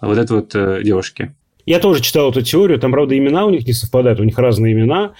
[0.00, 1.34] вот этой вот э, девушки.
[1.66, 4.72] Я тоже читал эту теорию, там, правда, имена у них не совпадают, у них разные
[4.72, 5.12] имена.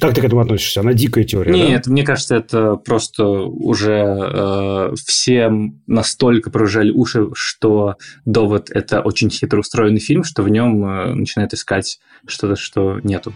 [0.00, 0.80] Как ты к этому относишься?
[0.80, 1.92] Она дикая теория, Нет, да?
[1.92, 7.94] мне кажется, это просто уже э, всем настолько прожали уши, что
[8.24, 13.32] «Довод»— это очень хитро устроенный фильм, что в нем э, начинает искать что-то, что нету.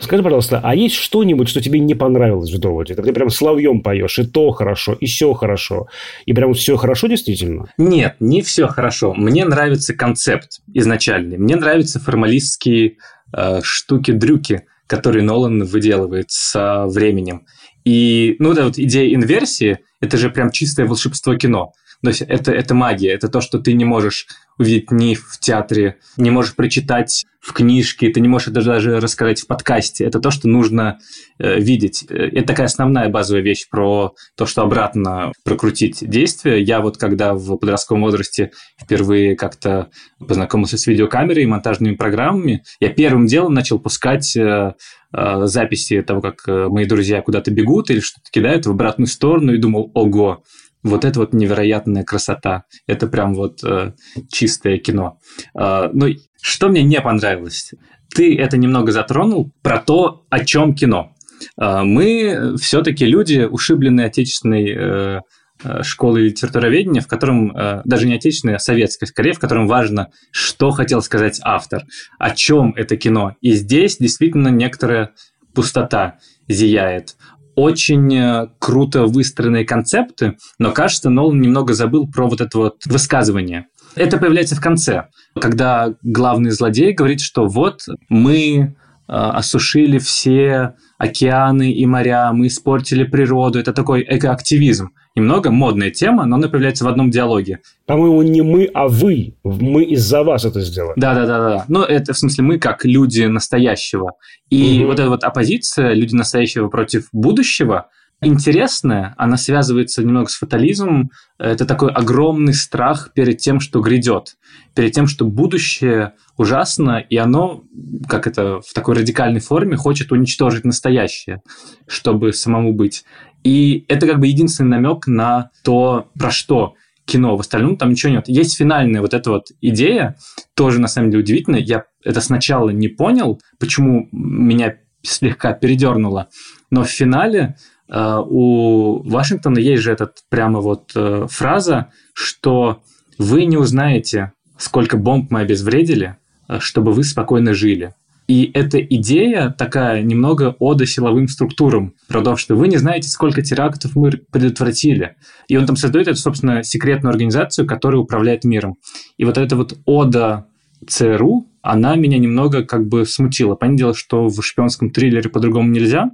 [0.00, 2.94] Скажи, пожалуйста, а есть что-нибудь, что тебе не понравилось в «Доводе»?
[2.94, 5.88] Ты прям словьем поешь, и то хорошо, и все хорошо.
[6.24, 7.66] И прям все хорошо действительно?
[7.76, 9.12] Нет, не все хорошо.
[9.12, 11.36] Мне нравится концепт изначальный.
[11.36, 12.96] Мне нравятся формалистские
[13.36, 17.44] э, штуки-дрюки, которые Нолан выделывает со временем.
[17.84, 21.72] И, ну, да, вот идея инверсии– это же прям чистое волшебство кино.
[22.02, 24.26] То есть это, это магия, это то, что ты не можешь
[24.58, 29.40] увидеть ни в театре, не можешь прочитать в книжке, ты не можешь это даже рассказать
[29.40, 30.04] в подкасте.
[30.04, 30.98] Это то, что нужно
[31.38, 32.02] э, видеть.
[32.02, 36.62] Это такая основная базовая вещь про то, что обратно прокрутить действие.
[36.62, 42.90] Я вот когда в подростковом возрасте впервые как-то познакомился с видеокамерой и монтажными программами, я
[42.90, 44.74] первым делом начал пускать э,
[45.14, 49.54] э, записи того, как э, мои друзья куда-то бегут или что-то кидают в обратную сторону
[49.54, 50.42] и думал, ого,
[50.82, 52.64] вот это вот невероятная красота.
[52.86, 53.92] Это прям вот э,
[54.30, 55.18] чистое кино.
[55.58, 56.08] Э, ну,
[56.40, 57.72] что мне не понравилось?
[58.14, 61.12] Ты это немного затронул про то, о чем кино.
[61.60, 65.20] Э, мы все-таки люди, ушибленные отечественной э,
[65.62, 70.10] э, школы литературоведения, в котором, э, даже не отечественной, а советской, скорее, в котором важно,
[70.30, 71.84] что хотел сказать автор,
[72.18, 73.36] о чем это кино.
[73.40, 75.12] И здесь действительно некоторая
[75.54, 77.16] пустота зияет
[77.60, 83.66] очень э, круто выстроенные концепты, но кажется, Нолан немного забыл про вот это вот высказывание.
[83.94, 88.68] Это появляется в конце, когда главный злодей говорит, что вот мы э,
[89.08, 93.58] осушили все океаны и моря, мы испортили природу.
[93.58, 94.90] Это такой экоактивизм.
[95.16, 97.60] Немного модная тема, но она появляется в одном диалоге.
[97.86, 99.34] По-моему, не мы, а вы.
[99.42, 100.92] Мы из-за вас это сделали.
[100.96, 101.64] Да, да, да, да.
[101.68, 104.12] Ну, это в смысле мы как люди настоящего.
[104.50, 104.88] И угу.
[104.88, 107.88] вот эта вот оппозиция, люди настоящего против будущего,
[108.22, 111.10] интересная, она связывается немного с фатализмом.
[111.38, 114.36] Это такой огромный страх перед тем, что грядет,
[114.74, 117.64] перед тем, что будущее ужасно, и оно,
[118.08, 121.42] как это в такой радикальной форме, хочет уничтожить настоящее,
[121.86, 123.04] чтобы самому быть.
[123.42, 126.74] И это как бы единственный намек на то, про что
[127.06, 127.36] кино.
[127.36, 128.28] В остальном там ничего нет.
[128.28, 130.16] Есть финальная вот эта вот идея,
[130.54, 131.60] тоже на самом деле удивительная.
[131.60, 136.28] Я это сначала не понял, почему меня слегка передернуло.
[136.70, 137.56] Но в финале
[137.92, 142.82] у Вашингтона есть же этот прямо вот э, фраза, что
[143.18, 146.16] вы не узнаете, сколько бомб мы обезвредили,
[146.48, 147.94] э, чтобы вы спокойно жили.
[148.28, 153.42] И эта идея такая немного ода силовым структурам, про то, что вы не знаете, сколько
[153.42, 155.16] терактов мы предотвратили.
[155.48, 158.76] И он там создает эту, собственно, секретную организацию, которая управляет миром.
[159.16, 160.46] И вот эта вот ода
[160.86, 163.56] ЦРУ, она меня немного как бы смутила.
[163.56, 166.12] Понятное дело, что в шпионском триллере по-другому нельзя,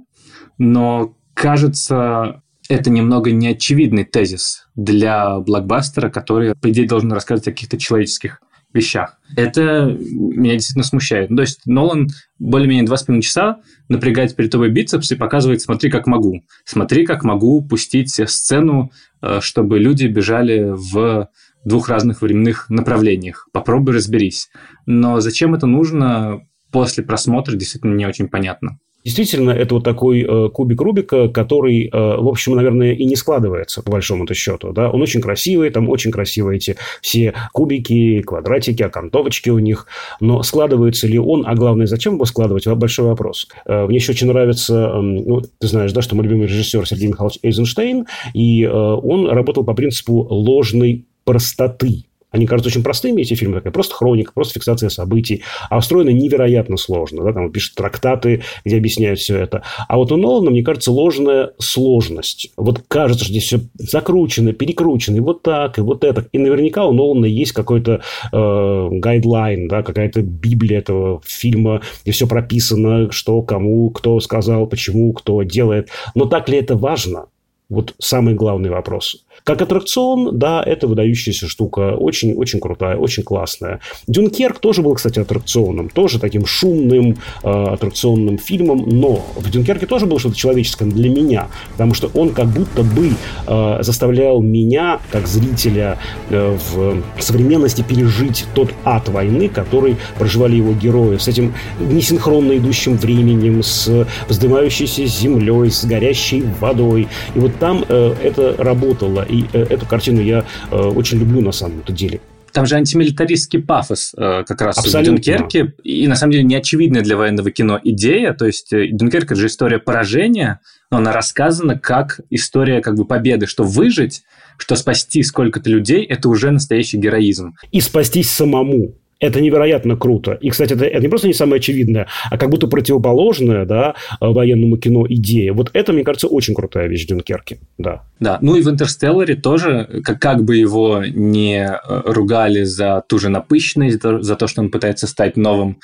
[0.57, 7.77] но кажется, это немного неочевидный тезис для блокбастера, который, по идее, должен рассказывать о каких-то
[7.77, 8.41] человеческих
[8.73, 9.19] вещах.
[9.35, 11.29] Это меня действительно смущает.
[11.29, 15.61] Ну, то есть Нолан более-менее два с половиной часа напрягает перед тобой бицепс и показывает
[15.61, 16.43] «смотри, как могу».
[16.65, 21.29] Смотри, как могу пустить сцену, э, чтобы люди бежали в
[21.63, 23.47] двух разных временных направлениях.
[23.53, 24.49] Попробуй разберись.
[24.85, 28.79] Но зачем это нужно после просмотра, действительно не очень понятно.
[29.03, 33.81] Действительно, это вот такой э, кубик Рубика, который, э, в общем, наверное, и не складывается,
[33.81, 34.73] по большому-то счету.
[34.73, 34.89] Да?
[34.89, 39.87] Он очень красивый, там очень красивые эти все кубики, квадратики, окантовочки у них.
[40.19, 43.47] Но складывается ли он, а главное, зачем его складывать, большой вопрос.
[43.65, 47.07] Э, мне еще очень нравится, э, ну, ты знаешь, да, что мой любимый режиссер Сергей
[47.07, 52.05] Михайлович Эйзенштейн, и э, он работал по принципу ложной простоты.
[52.31, 56.75] Они кажутся очень простыми, эти фильмы, такая просто хроника, просто фиксация событий, а устроено невероятно
[56.75, 57.23] сложно.
[57.23, 57.31] Да?
[57.31, 59.63] Там он пишет трактаты, где объясняют все это.
[59.87, 62.51] А вот у Нолана, мне кажется, ложная сложность.
[62.57, 66.27] Вот кажется, что здесь все закручено, перекручено, и вот так, и вот это.
[66.33, 68.01] И наверняка у Нолана есть какой-то
[68.33, 75.13] э, гайдлайн, да, какая-то библия этого фильма, где все прописано, что, кому, кто сказал, почему,
[75.13, 75.89] кто делает.
[76.13, 77.27] Но так ли это важно?
[77.69, 79.25] Вот самый главный вопрос.
[79.47, 81.95] Как аттракцион, да, это выдающаяся штука.
[81.95, 83.79] Очень-очень крутая, очень классная.
[84.05, 85.87] Дюнкерк тоже был, кстати, аттракционом.
[85.87, 88.83] Тоже таким шумным э, аттракционным фильмом.
[88.87, 91.47] Но в Дюнкерке тоже было что-то человеческое для меня.
[91.71, 93.11] Потому что он как будто бы
[93.47, 95.97] э, заставлял меня, как зрителя,
[96.29, 101.15] э, в современности пережить тот ад войны, который проживали его герои.
[101.15, 107.07] С этим несинхронно идущим временем, с вздымающейся землей, с горящей водой.
[107.33, 109.21] И вот там э, это работало.
[109.21, 112.19] и э, эту картину я э, очень люблю на самом-то деле.
[112.51, 115.17] Там же антимилитаристский пафос э, как раз Абсолютно.
[115.17, 115.73] в Дюнкерке.
[115.83, 118.33] И на самом деле неочевидная для военного кино идея.
[118.33, 123.05] То есть э, Дюнкерк– это же история поражения, но она рассказана как история как бы
[123.05, 124.23] победы, что выжить,
[124.57, 127.55] что спасти сколько-то людей– это уже настоящий героизм.
[127.71, 128.95] И спастись самому.
[129.19, 130.33] Это невероятно круто.
[130.33, 134.77] И, кстати, это, это не просто не самое очевидное, а как будто противоположная да, военному
[134.77, 135.53] кино идея.
[135.53, 137.59] Вот это, мне кажется, очень крутая вещь Дюнкерки.
[137.77, 138.03] Да.
[138.19, 138.37] Да.
[138.41, 143.29] Ну и в «Интерстелларе» тоже, как, как бы его не э, ругали за ту же
[143.29, 145.79] напыщенность, за то, что он пытается стать новым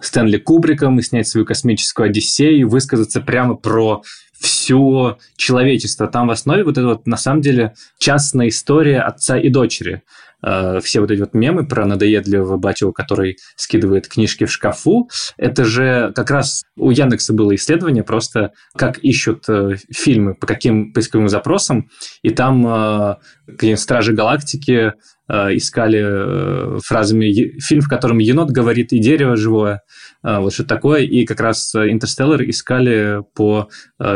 [0.00, 4.02] Стэнли Кубриком и снять свою космическую Одиссею, высказаться прямо про
[4.38, 6.06] все человечество.
[6.06, 10.02] Там в основе вот это вот, на самом деле, частная история отца и дочери–
[10.42, 15.64] Э, все вот эти вот мемы про надоедливого батю, который скидывает книжки в шкафу, это
[15.64, 21.28] же как раз у Яндекса было исследование просто, как ищут э, фильмы, по каким поисковым
[21.28, 21.90] запросам,
[22.22, 24.92] и там э, Стражи Галактики
[25.30, 29.82] Э, искали э, фразами фильм, в котором енот говорит и дерево живое,
[30.22, 33.68] вот что такое, и как раз «Интерстеллар» искали по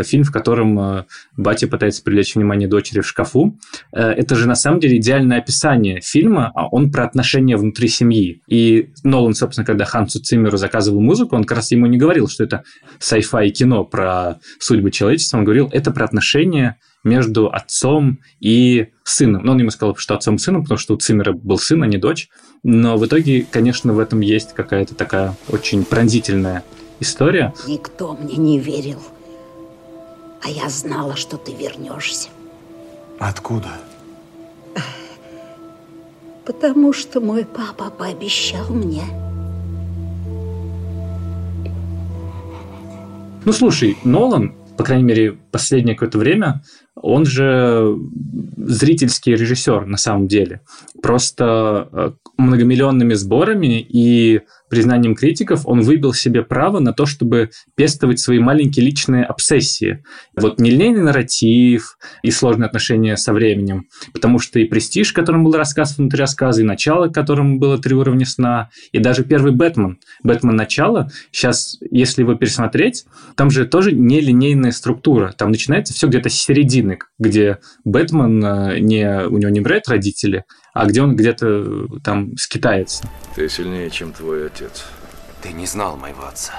[0.03, 1.07] фильм, в котором
[1.37, 3.57] батя пытается привлечь внимание дочери в шкафу.
[3.93, 8.43] Это же на самом деле идеальное описание фильма, а он про отношения внутри семьи.
[8.47, 12.45] И Нолан, собственно, когда Хансу Циммеру заказывал музыку, он как раз ему не говорил, что
[12.45, 12.65] это
[13.01, 19.43] sci-fi кино про судьбы человечества, он говорил, это про отношения между отцом и сыном.
[19.45, 21.87] Ну, он ему сказал, что отцом и сыном, потому что у Циммера был сын, а
[21.87, 22.29] не дочь.
[22.63, 26.63] Но в итоге, конечно, в этом есть какая-то такая очень пронзительная
[27.01, 27.53] история.
[27.67, 29.03] Никто мне не верил.
[30.45, 32.29] А я знала, что ты вернешься.
[33.19, 33.69] Откуда?
[36.45, 39.03] Потому что мой папа пообещал мне.
[43.45, 46.63] Ну, слушай, Нолан, по крайней мере, последнее какое-то время,
[46.95, 47.97] он же
[48.57, 50.63] зрительский режиссер на самом деле.
[51.03, 58.21] Просто э, многомиллионными сборами и признанием критиков он выбил себе право на то, чтобы пестовать
[58.21, 60.03] свои маленькие личные обсессии.
[60.35, 65.99] Вот нелинейный нарратив и сложные отношения со временем, потому что и «Престиж», которым был рассказ
[65.99, 70.57] внутри рассказа, и «Начало», которым было «Три уровня сна», и даже первый «Бэтмен», «Бэтмен.
[70.57, 73.05] Начало», сейчас, если его пересмотреть,
[73.37, 75.35] там же тоже нелинейная структура.
[75.37, 80.45] Там начинается все где-то с середины, где Бэтмен, э, не, у него не умирают родители,
[80.73, 83.05] а где он где-то там скитается.
[83.35, 84.62] Ты сильнее, чем твой отец.
[85.43, 86.55] Ты не знал моего отца.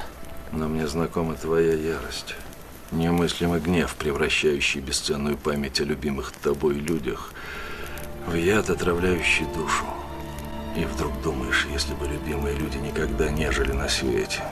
[0.52, 2.36] Но мне знакома твоя ярость.
[2.92, 7.34] Немыслимый гнев, превращающий бесценную память о любимых тобой людях
[8.28, 9.86] в яд, отравляющий душу.
[10.78, 14.44] И вдруг думаешь, если бы любимые люди никогда не жили на свете,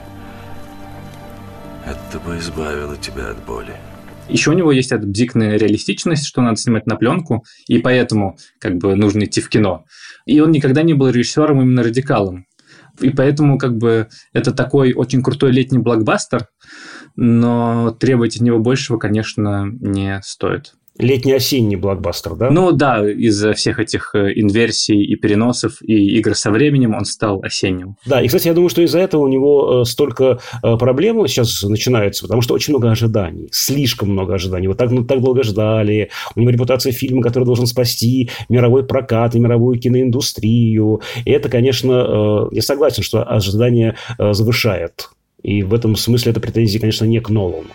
[1.84, 3.76] это бы избавило тебя от боли.
[4.28, 8.76] Еще у него есть эта бдикная реалистичность, что надо снимать на пленку, и поэтому как
[8.78, 9.84] бы нужно идти в кино.
[10.24, 12.46] И он никогда не был режиссером именно радикалом.
[13.02, 16.48] И поэтому как бы это такой очень крутой летний блокбастер,
[17.16, 22.50] но требовать от него большего, конечно, не стоит летний-осенний блокбастер, да?
[22.50, 27.40] Ну да, из-за всех этих э, инверсий и переносов и игр со временем он стал
[27.42, 27.96] осенним.
[28.06, 31.62] Да, и, кстати, я думаю, что из-за этого у него э, столько э, проблем сейчас
[31.62, 34.68] начинается, потому что очень много ожиданий, слишком много ожиданий.
[34.68, 39.34] Вот так, ну, так долго ждали, у него репутация фильма, который должен спасти мировой прокат
[39.34, 41.00] и мировую киноиндустрию.
[41.24, 45.10] И это, конечно, я согласен, что ожидание завышает.
[45.42, 47.66] И в этом смысле это претензии, конечно, не к Нолану.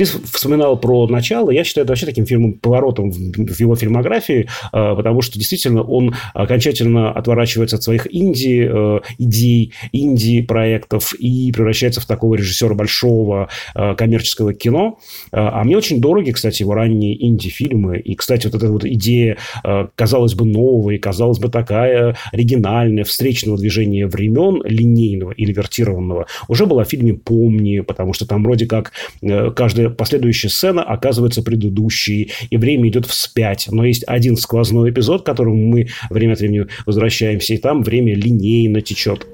[0.00, 1.50] Ты вспоминал про начало.
[1.50, 6.14] Я считаю это вообще таким фильмом поворотом в его фильмографии, а, потому что действительно он
[6.32, 13.50] окончательно отворачивается от своих инди э, идей, инди проектов и превращается в такого режиссера большого
[13.74, 14.98] э, коммерческого кино.
[15.32, 17.98] А, мне очень дороги, кстати, его ранние инди-фильмы.
[17.98, 23.58] И, кстати, вот эта вот идея, э, казалось бы, новая, казалось бы, такая оригинальная, встречного
[23.58, 28.92] движения времен, линейного или вертированного, уже была в фильме «Помни», потому что там вроде как
[29.20, 33.68] каждая последующая сцена оказывается предыдущей, и время идет вспять.
[33.70, 38.14] Но есть один сквозной эпизод, к которому мы время от времени возвращаемся, и там время
[38.14, 39.26] линейно течет.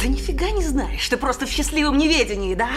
[0.00, 2.70] Ты нифига не знаешь, ты просто в счастливом неведении, да?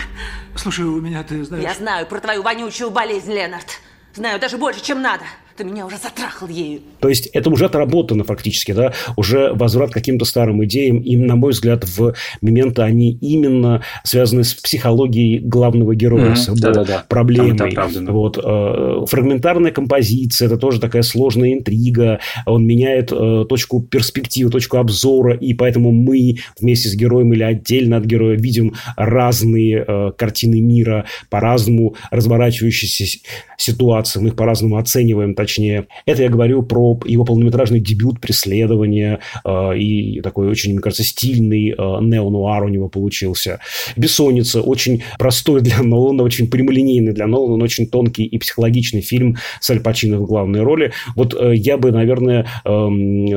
[0.55, 1.63] Слушай, у меня, ты знаешь...
[1.63, 3.79] Я знаю про твою вонючую болезнь, Ленард.
[4.15, 5.23] Знаю даже больше, чем надо.
[5.57, 6.81] Ты меня уже затрахал ею.
[6.99, 8.93] То есть это уже отработано фактически, да?
[9.15, 10.99] Уже возврат к каким-то старым идеям.
[10.99, 16.35] И, на мой взгляд, в моменты они именно связаны с психологией главного героя, mm-hmm.
[16.35, 17.05] с его да, да, да.
[17.09, 17.75] проблемой.
[18.07, 18.37] Вот.
[18.37, 22.19] Э, фрагментарная композиция, это тоже такая сложная интрига.
[22.45, 27.97] Он меняет э, точку перспективы, точку обзора, и поэтому мы вместе с героем или отдельно
[27.97, 33.21] от героя видим разные э, картины мира, по-разному разворачивающиеся
[33.57, 35.87] ситуации, мы их по-разному оцениваем, помрачнее.
[36.05, 41.71] Это я говорю про его полнометражный дебют «Преследование» э, и такой очень, мне кажется, стильный
[41.71, 43.59] э, неонуар у него получился.
[43.95, 49.69] «Бессонница» очень простой для Нолана, очень прямолинейный для Нолана, очень тонкий и психологичный фильм с
[49.69, 50.91] Аль Пачино в главной роли.
[51.15, 53.27] Вот э, я бы, наверное, эм,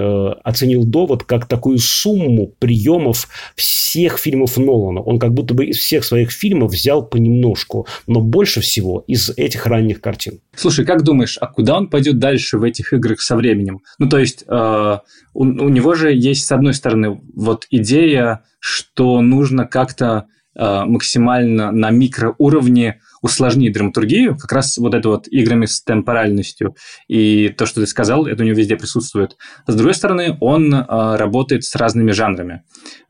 [0.45, 5.01] оценил «Довод» как такую сумму приемов всех фильмов Нолана.
[5.01, 9.67] Он как будто бы из всех своих фильмов взял понемножку, но больше всего из этих
[9.67, 10.41] ранних картин.
[10.55, 13.81] Слушай, как думаешь, а куда он пойдет дальше в этих играх со временем?
[13.99, 14.99] Ну, то есть, э,
[15.35, 21.71] у, у него же есть, с одной стороны, вот идея, что нужно как-то э, максимально
[21.73, 26.75] на микроуровне усложнить драматургию, как раз вот это вот играми с темпоральностью.
[27.09, 29.37] И то, что ты сказал, это у него везде присутствует.
[29.67, 30.85] С другой стороны, он э,
[31.17, 32.63] работает с разными жанрами.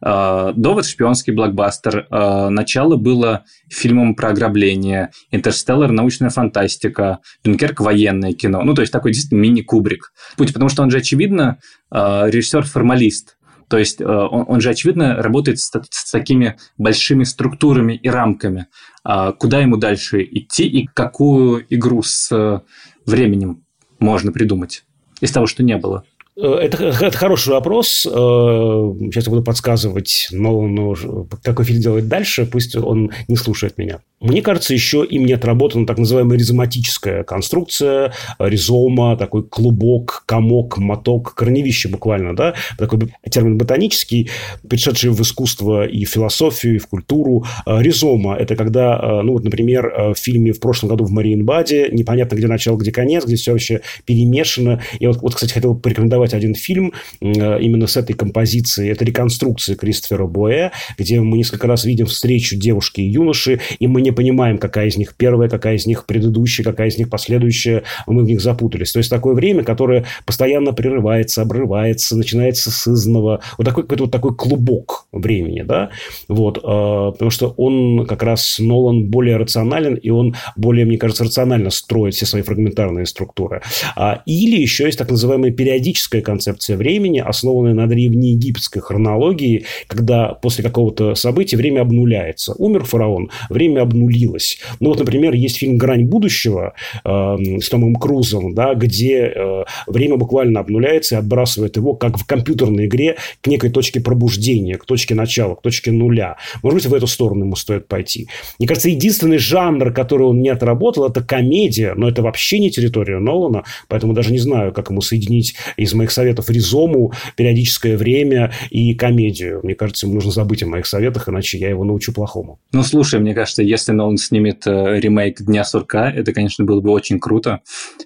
[0.05, 2.07] Э, Довод– шпионский блокбастер.
[2.11, 5.11] Э, начало было фильмом про ограбление.
[5.31, 7.21] Интерстеллар– научная фантастика.
[7.45, 8.63] Дюнкерк– военное кино.
[8.63, 10.13] Ну, то есть такой действительно мини-кубрик.
[10.37, 11.59] Путь, потому что он же, очевидно,
[11.93, 11.97] э,
[12.31, 13.37] режиссер-формалист.
[13.71, 18.67] То есть он, он же, очевидно, работает с, с такими большими структурами и рамками.
[19.05, 22.61] А куда ему дальше идти и какую игру с э,
[23.07, 23.65] временем
[24.01, 24.85] можно придумать
[25.21, 26.05] из того, что не было?
[26.41, 28.07] Э, это, это хороший вопрос.
[28.07, 30.97] Э, сейчас я буду подсказывать Нолану,
[31.43, 32.47] какой фильм делать дальше.
[32.47, 34.01] Пусть он не слушает меня.
[34.21, 41.35] Мне кажется, еще им не отработана так называемая ризоматическая конструкция, ризома, такой клубок, комок, моток,
[41.35, 44.29] корневище буквально, да, такой термин ботанический,
[44.69, 47.47] пришедший в искусство и в философию, и в культуру.
[47.65, 52.47] Ризома– это когда, ну вот, например, в фильме в прошлом году в Мариенбаде непонятно, где
[52.47, 54.83] начало, где конец, где все вообще перемешано.
[54.99, 58.91] И вот, вот кстати, хотел порекомендовать один фильм именно с этой композицией.
[58.91, 64.03] Это реконструкция Кристофера Боя, где мы несколько раз видим встречу девушки и юноши, и мы
[64.03, 67.85] не не понимаем, какая из них первая, какая из них предыдущая, какая из них последующая,
[68.07, 68.93] мы в них запутались.
[68.93, 73.41] То есть такое время, которое постоянно прерывается, обрывается, начинается с изного.
[73.57, 75.91] Вот такой какой-то вот такой клубок времени, да,
[76.29, 81.25] вот, э, потому что он как раз, Нолан более рационален, и он более, мне кажется,
[81.25, 83.63] рационально строит все свои фрагментарные структуры.
[83.97, 90.65] А, или еще есть так называемая периодическая концепция времени, основанная на древнеегипетской хронологии, когда после
[90.65, 92.55] какого-то события время обнуляется.
[92.59, 94.59] Умер фараон, время обнулилось.
[94.81, 100.17] Ну, вот, например, есть фильм «Грань будущего» э, с Томом Крузом, да, где э, время
[100.17, 105.15] буквально обнуляется и отбрасывает его, как в компьютерной игре, к некой точке пробуждения, к точке
[105.15, 106.37] начала, к точке нуля.
[106.63, 108.29] Может быть, в эту сторону ему стоит пойти.
[108.59, 113.19] Мне кажется, единственный жанр, который он не отработал, это комедия, но это вообще не территория
[113.19, 118.95] Нолана, поэтому даже не знаю, как ему соединить из моих советов ризому, периодическое время и
[118.95, 119.61] комедию.
[119.63, 122.59] Мне кажется, ему нужно забыть о моих советах, иначе я его научу плохому.
[122.73, 126.91] Ну, слушай, мне кажется, если Нолан снимет э, ремейк «Дня сурка», это, конечно, было бы
[126.91, 127.61] очень круто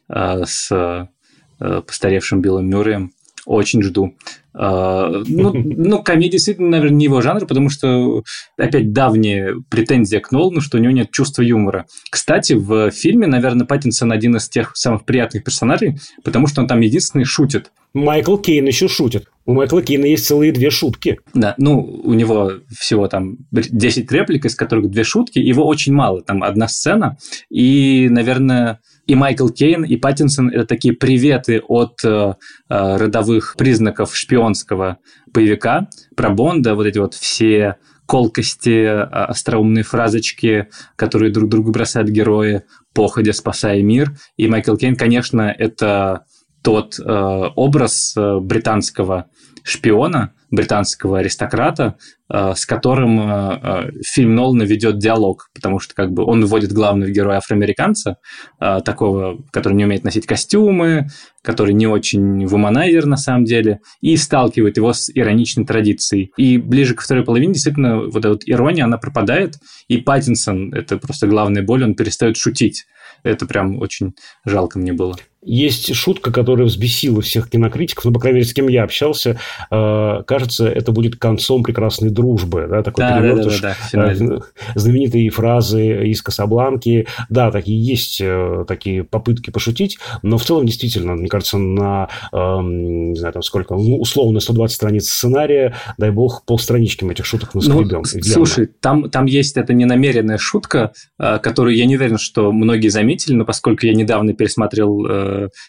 [0.08, 3.12] э, с э, постаревшим Биллом Мюрреем.
[3.46, 4.14] Очень жду.
[4.54, 8.22] Ну, ну, комедия действительно, наверное, не его жанр, потому что,
[8.56, 11.86] опять, давняя претензия к Нолану, что у него нет чувства юмора.
[12.10, 16.80] Кстати, в фильме, наверное, Паттинсон один из тех самых приятных персонажей, потому что он там
[16.80, 17.72] единственный шутит.
[17.94, 19.28] Майкл Кейн еще шутит.
[19.46, 21.20] У Майкла Кейна есть целые две шутки.
[21.32, 25.38] Да, ну, у него всего там 10 реплик, из которых две шутки.
[25.38, 26.22] Его очень мало.
[26.22, 27.18] Там одна сцена.
[27.50, 32.34] И, наверное, и Майкл Кейн, и Паттинсон– это такие приветы от э,
[32.68, 35.88] э, родовых признаков шпионского боевика.
[36.16, 37.76] Про Бонда вот эти вот все
[38.06, 42.62] колкости, э, остроумные фразочки, которые друг другу бросают герои,
[42.94, 44.16] походя, спасая мир.
[44.36, 46.24] И Майкл Кейн, конечно, это
[46.62, 49.26] тот э, образ э, британского
[49.64, 51.96] шпиона, британского аристократа,
[52.32, 56.72] э, с которым э, э, фильм Нолана ведет диалог, потому что как бы он выводит
[56.72, 58.16] главного героя афроамериканца,
[58.58, 61.08] такого, который не умеет носить костюмы,
[61.42, 66.32] который не очень вуманайзер на самом деле, и сталкивает его с ироничной традицией.
[66.36, 69.56] И ближе к второй половине действительно вот эта вот ирония, она пропадает,
[69.88, 72.84] и Паттинсон, это просто главная боль, он перестает шутить.
[73.22, 74.12] Это прям очень
[74.44, 75.16] жалко мне было.
[75.44, 79.38] Есть шутка, которая взбесила всех кинокритиков, ну, по крайней мере, с кем я общался.
[79.70, 82.66] Э, кажется, это будет концом прекрасной дружбы.
[82.68, 83.60] Да, такой да, перевертыш.
[83.60, 84.38] Да, да, да, да,
[84.74, 87.06] знаменитые фразы из Касабланки.
[87.28, 93.12] Да, такие есть э, такие попытки пошутить, но в целом, действительно, мне кажется, на, эм,
[93.12, 98.02] не знаю, там сколько, ну, условно, 120 страниц сценария, дай бог, полстранички этих шуток наскребем.
[98.12, 102.88] Ну, слушай, там, там есть эта ненамеренная шутка, э, которую я не уверен, что многие
[102.88, 105.04] заметили, но поскольку я недавно пересмотрел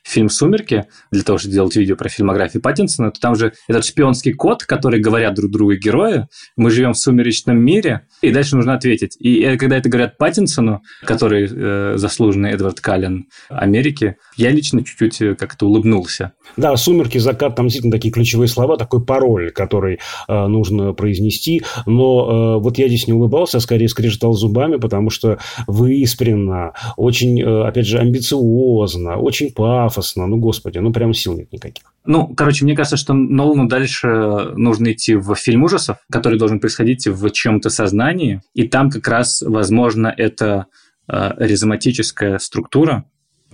[0.03, 4.33] фильм «Сумерки», для того, чтобы сделать видео про фильмографию Паттинсона, то там же этот шпионский
[4.33, 9.15] код, который говорят друг другу герои, мы живем в сумеречном мире, и дальше нужно ответить.
[9.19, 15.21] И э, когда это говорят Паттинсону, который э, заслуженный Эдвард Каллен Америки, я лично чуть-чуть
[15.21, 16.33] э, как-то улыбнулся.
[16.57, 21.63] Да, «Сумерки», «Закат», там действительно такие ключевые слова, такой пароль, который э, нужно произнести.
[21.85, 27.41] Но э, вот я здесь не улыбался, а скорее скрежетал зубами, потому что выспренно, очень,
[27.41, 30.27] э, опять же, амбициозно, очень пафосно.
[30.27, 31.85] Ну, господи, ну, прям сил нет никаких.
[32.05, 37.07] Ну, короче, мне кажется, что Нолану дальше нужно идти в фильм ужасов, который должен происходить
[37.07, 40.67] в чем-то сознании, и там как раз, возможно, это
[41.07, 43.05] э, ризоматическая структура,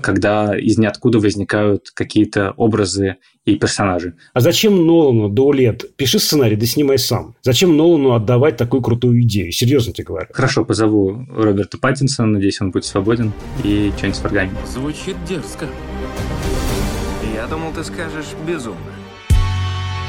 [0.02, 4.16] когда из ниоткуда возникают какие-то образы и персонажи.
[4.34, 5.95] А зачем Нолану до лет?
[5.95, 7.36] Пиши сценарий, да снимай сам.
[7.41, 9.52] Зачем Нолану отдавать такую крутую идею?
[9.52, 10.28] Серьезно тебе говорю.
[10.32, 13.32] Хорошо, позову Роберта Паттинсона, надеюсь, он будет свободен,
[13.64, 14.58] и что-нибудь сварганим.
[14.68, 15.68] Звучит дерзко.
[17.34, 18.78] Я думал, ты скажешь безумно.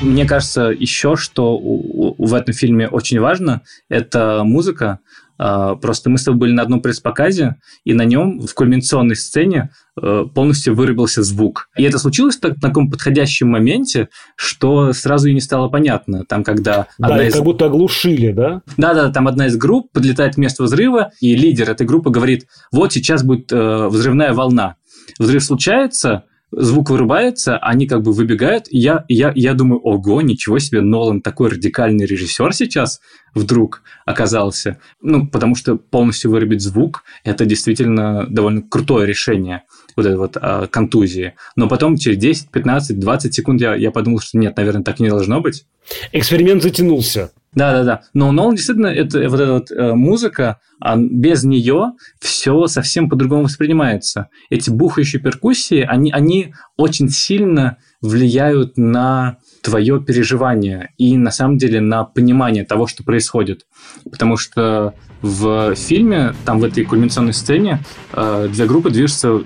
[0.03, 4.99] Мне кажется, еще что в этом фильме очень важно, это музыка.
[5.39, 9.71] А, просто мы с тобой были на одном пресс-показе, и на нем в кульминационной сцене
[10.01, 11.69] э, полностью вырубился звук.
[11.77, 16.25] И это случилось так, на таком подходящем моменте, что сразу и не стало понятно.
[16.25, 17.35] Там, когда да, одна из...
[17.35, 18.63] как будто оглушили, да?
[18.77, 22.93] Да-да, там одна из групп подлетает к месту взрыва, и лидер этой группы говорит, вот
[22.93, 24.77] сейчас будет э, взрывная волна.
[25.19, 30.59] Взрыв случается, звук вырубается, они как бы выбегают, и я, я, я думаю, ого, ничего
[30.59, 33.01] себе, Нолан такой радикальный режиссер сейчас
[33.35, 34.79] вдруг оказался.
[35.01, 39.63] Ну, потому что полностью вырубить звук– это действительно довольно крутое решение
[39.97, 41.35] вот этой вот а, контузии.
[41.57, 45.09] Но потом через 10, 15, 20 секунд я, я подумал, что нет, наверное, так не
[45.09, 45.65] должно быть.
[46.13, 47.31] Эксперимент затянулся.
[47.55, 48.03] Да, да, да.
[48.15, 53.45] Но Нолан действительно, это вот эта вот э, музыка, а без нее все совсем по-другому
[53.45, 54.29] воспринимается.
[54.49, 61.81] Эти бухающие перкуссии, они, они очень сильно влияют на твое переживание и на самом деле
[61.81, 63.67] на понимание того, что происходит.
[64.11, 69.41] Потому что в фильме, там в этой кульминационной сцене, э, две группы движутся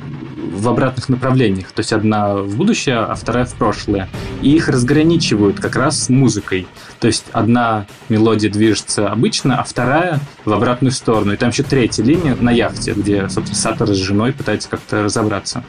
[0.57, 1.71] в обратных направлениях.
[1.73, 4.09] То есть одна в будущее, а вторая в прошлое.
[4.43, 6.67] И их разграничивают как раз музыкой.
[6.99, 11.35] То есть одна мелодия движется обычно, а вторая в обратную сторону.
[11.35, 15.63] И там еще третья линия на яхте, где, собственно, Сатор с женой пытается как-то разобраться.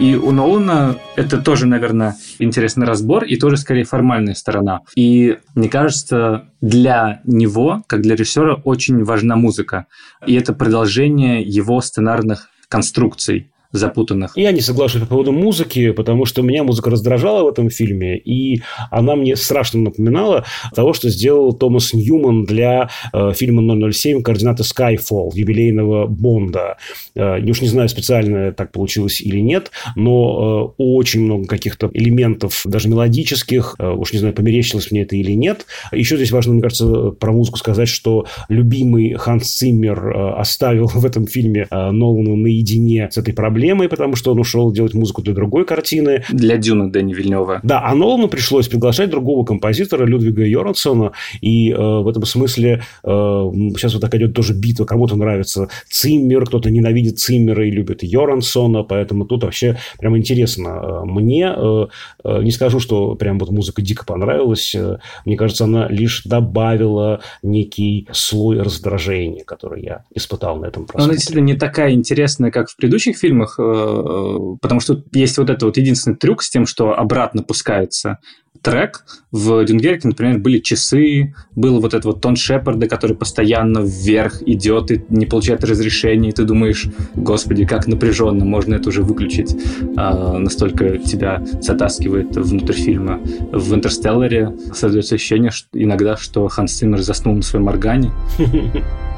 [0.00, 4.80] И у Нолана это тоже, наверное, интересный разбор и тоже скорее формальная сторона.
[4.96, 9.86] И мне кажется, для него, как для режиссера, очень важна музыка.
[10.26, 14.36] И это продолжение его сценарных конструкций запутанных.
[14.36, 18.62] Я не соглашусь по поводу музыки, потому что меня музыка раздражала в этом фильме, и
[18.90, 20.44] она мне страшно напоминала
[20.74, 26.76] того, что сделал Томас Ньюман для э, фильма 007 «Координаты Skyfall», юбилейного Бонда.
[27.16, 32.62] Э, уж не знаю, специально так получилось или нет, но э, очень много каких-то элементов,
[32.64, 35.66] даже мелодических, э, уж не знаю, померещилось мне это или нет.
[35.92, 41.04] Еще здесь важно, мне кажется, про музыку сказать, что любимый Ханс Циммер э, оставил в
[41.04, 45.22] этом фильме э, Нолану наедине с этой проблемой, проблемой, потому что он ушел делать музыку
[45.22, 46.22] для другой картины.
[46.30, 47.60] Для Дюна Дэни Вильнева.
[47.62, 53.08] Да, а Нолану пришлось приглашать другого композитора, Людвига Йорансона, и э, в этом смысле э,
[53.08, 58.82] сейчас вот так идет тоже битва, кому-то нравится Циммер, кто-то ненавидит Циммера и любит Йорансона,
[58.82, 61.02] поэтому тут вообще прям интересно.
[61.04, 61.86] Мне, э,
[62.24, 67.20] э, не скажу, что прям вот музыка дико понравилась, э, мне кажется, она лишь добавила
[67.42, 71.04] некий слой раздражения, который я испытал на этом просмотре.
[71.04, 75.50] Она действительно не такая интересная, как в предыдущих фильмах, фильмах, э, потому что есть вот
[75.50, 78.18] это вот единственный трюк с тем, что обратно пускается
[78.62, 79.04] трек.
[79.30, 84.90] В Дюнгерке, например, были часы, был вот этот вот тон Шепарда, который постоянно вверх идет
[84.90, 89.54] и не получает разрешения, и ты думаешь, господи, как напряженно, можно это уже выключить.
[89.96, 93.20] А, настолько тебя затаскивает внутрь фильма.
[93.52, 98.12] В «Интерстелларе» создается ощущение что иногда, что Ханс Циммер заснул на своем органе.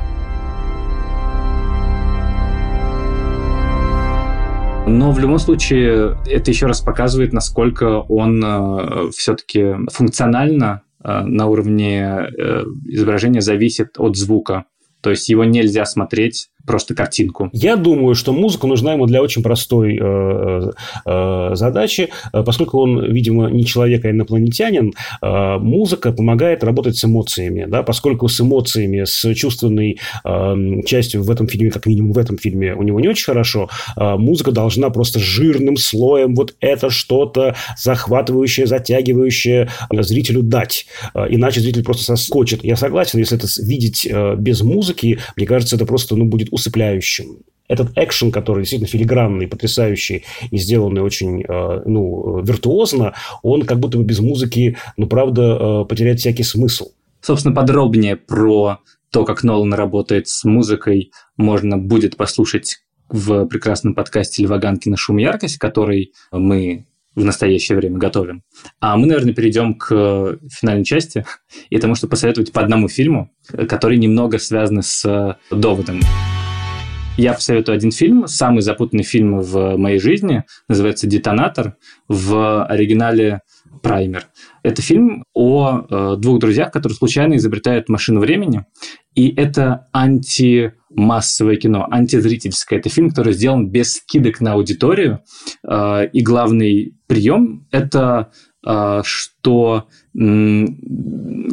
[4.87, 11.47] Но в любом случае это еще раз показывает, насколько он э, все-таки функционально э, на
[11.47, 14.66] уровне э, изображения зависит от звука.
[15.01, 17.48] То есть его нельзя смотреть просто картинку?
[17.52, 20.70] Я думаю, что музыка нужна ему для очень простой э,
[21.04, 24.92] э, задачи, поскольку он, видимо, не человек, а инопланетянин.
[25.22, 31.30] Э, музыка помогает работать с эмоциями, да, поскольку с эмоциями, с чувственной э, частью в
[31.30, 33.68] этом фильме, как минимум в этом фильме, у него не очень хорошо.
[33.96, 41.60] Э, музыка должна просто жирным слоем вот это что-то захватывающее, затягивающее зрителю дать, э, иначе
[41.60, 42.64] зритель просто соскочит.
[42.64, 47.38] Я согласен, если это видеть э, без музыки, мне кажется, это просто ну, будет усыпляющим
[47.68, 53.98] этот экшен, который действительно филигранный, потрясающий и сделанный очень э, ну, виртуозно, он как будто
[53.98, 56.92] бы без музыки, ну, правда, потеряет всякий смысл.
[57.20, 58.78] Собственно, подробнее про
[59.11, 62.78] то, как Нолан работает с музыкой, можно будет послушать
[63.09, 66.86] в прекрасном подкасте Льва Ганкина «Шум и яркость», который мы
[67.16, 68.42] в настоящее время готовим.
[68.78, 71.24] А мы, наверное, перейдем к финальной части,
[71.70, 73.32] и тому, что посоветовать по одному фильму,
[73.68, 76.00] который немного связан с доводом.
[77.16, 81.76] Я посоветую один фильм, самый запутанный фильм в моей жизни, называется «Детонатор»,
[82.08, 83.40] в оригинале
[83.82, 84.26] «Праймер».
[84.62, 88.66] Это фильм о э, двух друзьях, которые случайно изобретают машину времени,
[89.14, 92.80] и это антимассовое кино, антизрительское.
[92.80, 95.20] Это фильм, который сделан без скидок на аудиторию.
[95.66, 98.30] А, и главный прием– это
[99.02, 99.86] что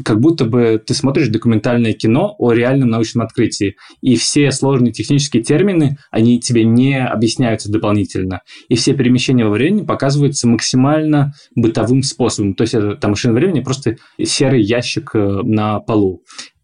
[0.03, 5.43] как будто бы ты смотришь документальное кино о реальном научном открытии, и все сложные технические
[5.43, 12.55] термины, они тебе не объясняются дополнительно, и все перемещения во времени показываются максимально бытовым способом,
[12.55, 16.23] то есть это там машина времени просто серый ящик э, на полу.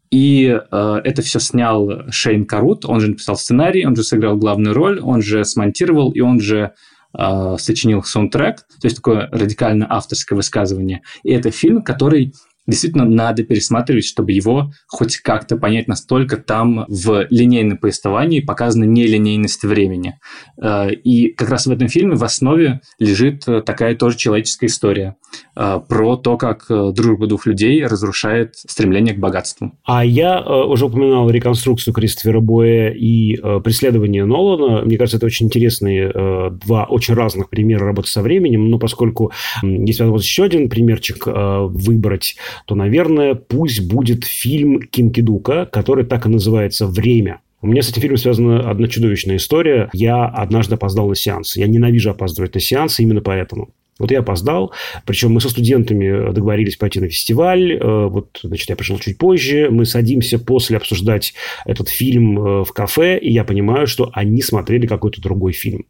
[0.10, 4.74] И э, это все снял Шейн Карут, он же написал сценарий, он же сыграл главную
[4.74, 6.72] роль, он же смонтировал, и он же
[7.18, 11.02] э, сочинил саундтрек, то есть такое радикально авторское высказывание.
[11.24, 12.34] И это фильм, который
[12.70, 19.64] действительно надо пересматривать, чтобы его хоть как-то понять настолько там в линейном повествовании показана нелинейность
[19.64, 20.20] времени.
[20.62, 25.16] Э, и как раз в этом фильме в основе лежит э, такая тоже человеческая история
[25.56, 29.74] э, про то, как дружба двух людей разрушает стремление к богатству.
[29.86, 34.86] А я уже упоминал реконструкцию Кристофера Боя и преследование Нолана.
[34.86, 36.12] Мне кажется, это очень интересные
[36.52, 39.32] два очень разных примера работы со временем, но поскольку
[39.64, 46.26] есть возможность еще один примерчик выбрать, то, наверное, пусть будет фильм Ким Кидука, который так
[46.26, 47.42] и называется «Время».
[47.62, 49.90] У меня с этим фильмом связана одна чудовищная история.
[49.92, 51.58] Я однажды опоздал на сеанс.
[51.58, 53.70] Я ненавижу опаздывать на сеансы именно поэтому.
[54.00, 54.72] Вот я опоздал,
[55.06, 59.68] причем мы со студентами договорились пойти на фестиваль, э, вот, значит, я пришел чуть позже,
[59.70, 61.34] мы садимся после обсуждать
[61.66, 65.86] этот фильм э, в кафе, и я понимаю, что они смотрели какой-то другой фильм.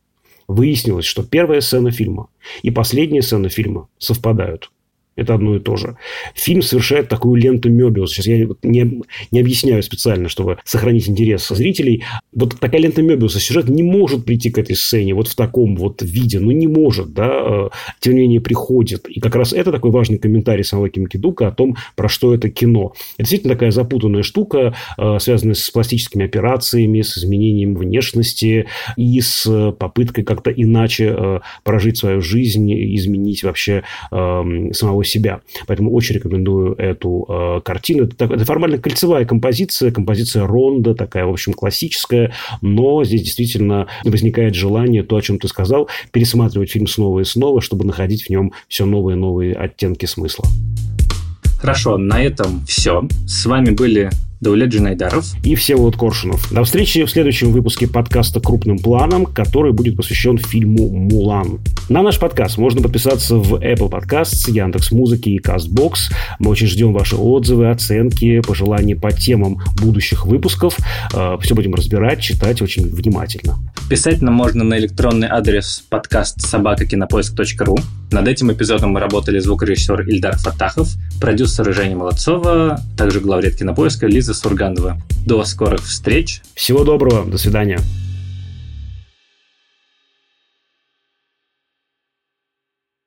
[0.48, 2.30] Выяснилось, что первая сцена фильма
[2.64, 4.72] и последняя сцена фильма совпадают.
[5.20, 5.98] Это одно и то же.
[6.34, 8.12] Фильм совершает такую ленту Мебиус.
[8.12, 9.02] Сейчас я не,
[9.32, 12.04] не объясняю специально, чтобы сохранить интерес зрителей.
[12.34, 13.40] Вот такая лента Мебиуса.
[13.40, 16.40] Сюжет не может прийти к этой сцене вот в таком вот виде.
[16.40, 17.30] Ну, не может, да.
[17.30, 19.08] Э, тем не менее, приходит.
[19.10, 22.50] И как раз это такой важный комментарий самого Ким Кидука о том, про что это
[22.50, 22.94] кино.
[23.18, 29.74] Это действительно такая запутанная штука, э, связанная с пластическими операциями, с изменением внешности и с
[29.78, 35.42] попыткой как-то иначе э, прожить свою жизнь, изменить вообще эм, самого себя.
[35.68, 38.06] Поэтому очень рекомендую эту э, картину.
[38.06, 44.56] Это, это формально кольцевая композиция, композиция ронда, такая, в общем, классическая, но здесь действительно возникает
[44.56, 48.54] желание, то, о чем ты сказал, пересматривать фильм снова и снова, чтобы находить в нем
[48.68, 50.46] все новые и новые оттенки смысла.
[51.60, 53.08] Хорошо, на этом все.
[53.28, 54.10] С вами были
[54.42, 56.52] Даулет Джинайдаров и Всеволод Коршунов.
[56.54, 61.60] До встречи в следующем выпуске подкаста «Крупным планом», который будет посвящен фильму «Мулан».
[61.90, 66.12] На наш подкаст можно подписаться в Apple Podcasts, Яндекс Музыки и CastBox.
[66.40, 70.78] Мы очень ждем ваши отзывы, оценки, пожелания по темам будущих выпусков.
[71.14, 73.58] Э, Все будем разбирать, читать очень внимательно.
[73.90, 77.78] Писать нам можно на электронный адрес подкаст собакакинопоиск.ру.
[78.12, 84.42] Над этим эпизодом мы работали звукорежиссер Ильдар Фатахов, продюсер Женя Молодцова, также главред кинопоиска Лиза
[84.42, 85.02] Сурганова.
[85.26, 86.42] До скорых встреч.
[86.54, 87.26] Всего доброго.
[87.26, 87.80] До свидания.